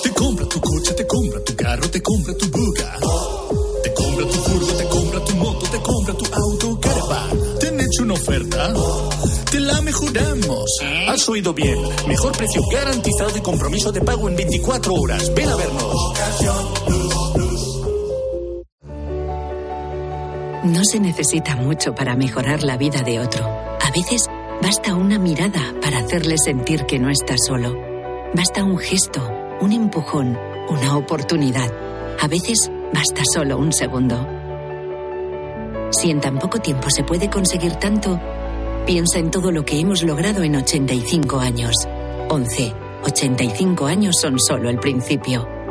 Te 0.03 0.11
compra 0.11 0.45
tu 0.45 0.61
coche, 0.61 0.93
te 0.93 1.07
compra 1.07 1.43
tu 1.43 1.55
carro, 1.55 1.89
te 1.89 1.99
compra 2.03 2.37
tu 2.37 2.51
buga. 2.51 2.99
Te 3.81 3.91
compra 3.95 4.27
tu 4.27 4.33
furgo, 4.33 4.73
te 4.73 4.87
compra 4.87 5.25
tu 5.25 5.35
moto, 5.37 5.65
te 5.71 5.81
compra 5.81 6.13
tu 6.13 6.25
auto, 6.35 6.79
caravan. 6.81 7.31
¿Te 7.59 7.69
han 7.69 7.79
hecho 7.79 8.03
una 8.03 8.13
oferta? 8.13 8.71
Te 9.49 9.59
la 9.59 9.81
mejoramos. 9.81 10.69
Has 11.09 11.27
oído 11.27 11.51
bien. 11.55 11.79
Mejor 12.07 12.37
precio 12.37 12.61
garantizado 12.71 13.35
y 13.35 13.41
compromiso 13.41 13.91
de 13.91 14.01
pago 14.01 14.29
en 14.29 14.35
24 14.35 14.93
horas. 14.93 15.33
Ven 15.33 15.49
a 15.49 15.55
vernos. 15.55 15.95
No 20.63 20.81
se 20.85 20.97
necesita 20.97 21.57
mucho 21.57 21.93
para 21.93 22.15
mejorar 22.15 22.63
la 22.63 22.77
vida 22.77 23.01
de 23.01 23.19
otro. 23.19 23.45
A 23.45 23.91
veces 23.93 24.29
basta 24.61 24.95
una 24.95 25.19
mirada 25.19 25.73
para 25.81 25.97
hacerle 25.97 26.35
sentir 26.37 26.85
que 26.85 26.99
no 26.99 27.09
está 27.09 27.35
solo. 27.37 27.75
Basta 28.33 28.63
un 28.63 28.77
gesto, 28.77 29.21
un 29.59 29.73
empujón, 29.73 30.37
una 30.69 30.95
oportunidad. 30.95 31.69
A 32.17 32.27
veces 32.29 32.71
basta 32.93 33.23
solo 33.33 33.57
un 33.57 33.73
segundo. 33.73 34.25
Si 35.91 36.09
en 36.09 36.21
tan 36.21 36.39
poco 36.39 36.59
tiempo 36.59 36.89
se 36.89 37.03
puede 37.03 37.29
conseguir 37.29 37.73
tanto, 37.75 38.17
piensa 38.85 39.19
en 39.19 39.31
todo 39.31 39.51
lo 39.51 39.65
que 39.65 39.77
hemos 39.77 40.01
logrado 40.03 40.43
en 40.43 40.55
85 40.55 41.39
años. 41.39 41.75
11. 42.29 42.73
85 43.03 43.85
años 43.85 44.15
son 44.21 44.39
solo 44.39 44.69
el 44.69 44.79
principio. 44.79 45.62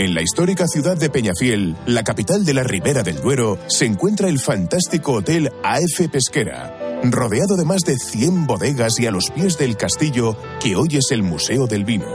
En 0.00 0.14
la 0.14 0.22
histórica 0.22 0.66
ciudad 0.66 0.96
de 0.96 1.10
Peñafiel, 1.10 1.76
la 1.84 2.02
capital 2.02 2.46
de 2.46 2.54
la 2.54 2.62
Ribera 2.62 3.02
del 3.02 3.20
Duero, 3.20 3.58
se 3.66 3.84
encuentra 3.84 4.30
el 4.30 4.38
fantástico 4.38 5.12
Hotel 5.12 5.52
AF 5.62 6.08
Pesquera, 6.10 7.02
rodeado 7.02 7.58
de 7.58 7.66
más 7.66 7.82
de 7.82 7.98
100 7.98 8.46
bodegas 8.46 8.98
y 8.98 9.06
a 9.06 9.10
los 9.10 9.28
pies 9.28 9.58
del 9.58 9.76
castillo 9.76 10.38
que 10.58 10.74
hoy 10.74 10.96
es 10.96 11.10
el 11.10 11.22
Museo 11.22 11.66
del 11.66 11.84
Vino. 11.84 12.06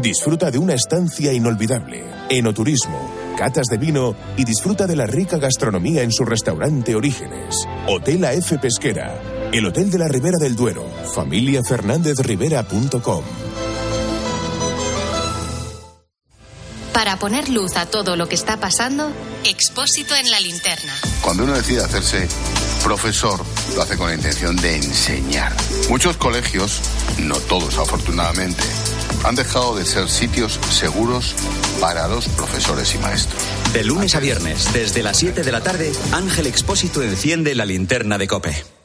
Disfruta 0.00 0.52
de 0.52 0.58
una 0.58 0.74
estancia 0.74 1.32
inolvidable, 1.32 2.04
enoturismo, 2.30 3.10
catas 3.36 3.66
de 3.66 3.78
vino 3.78 4.14
y 4.36 4.44
disfruta 4.44 4.86
de 4.86 4.94
la 4.94 5.06
rica 5.06 5.38
gastronomía 5.38 6.04
en 6.04 6.12
su 6.12 6.24
restaurante 6.24 6.94
Orígenes. 6.94 7.66
Hotel 7.88 8.24
AF 8.26 8.60
Pesquera, 8.60 9.20
el 9.52 9.66
Hotel 9.66 9.90
de 9.90 9.98
la 9.98 10.06
Ribera 10.06 10.38
del 10.38 10.54
Duero, 10.54 10.84
familiafernandezrivera.com. 11.16 13.24
Para 17.18 17.32
poner 17.32 17.48
luz 17.48 17.76
a 17.76 17.86
todo 17.86 18.14
lo 18.14 18.28
que 18.28 18.36
está 18.36 18.60
pasando, 18.60 19.12
Expósito 19.42 20.14
en 20.14 20.30
la 20.30 20.38
linterna. 20.38 20.94
Cuando 21.20 21.42
uno 21.42 21.54
decide 21.54 21.82
hacerse 21.82 22.28
Profesor 22.84 23.44
lo 23.74 23.82
hace 23.82 23.96
con 23.96 24.08
la 24.08 24.14
intención 24.14 24.54
de 24.54 24.76
enseñar. 24.76 25.52
Muchos 25.88 26.16
colegios, 26.16 26.80
no 27.18 27.34
todos 27.40 27.76
afortunadamente, 27.76 28.62
han 29.24 29.34
dejado 29.34 29.76
de 29.76 29.84
ser 29.84 30.08
sitios 30.08 30.60
seguros 30.70 31.34
para 31.80 32.06
los 32.06 32.28
profesores 32.28 32.94
y 32.94 32.98
maestros. 32.98 33.42
De 33.72 33.82
lunes 33.82 34.14
a 34.14 34.20
viernes, 34.20 34.72
desde 34.72 35.02
las 35.02 35.16
7 35.18 35.42
de 35.42 35.52
la 35.52 35.60
tarde, 35.60 35.92
Ángel 36.12 36.46
Expósito 36.46 37.02
enciende 37.02 37.56
la 37.56 37.64
linterna 37.64 38.16
de 38.16 38.28
Cope. 38.28 38.77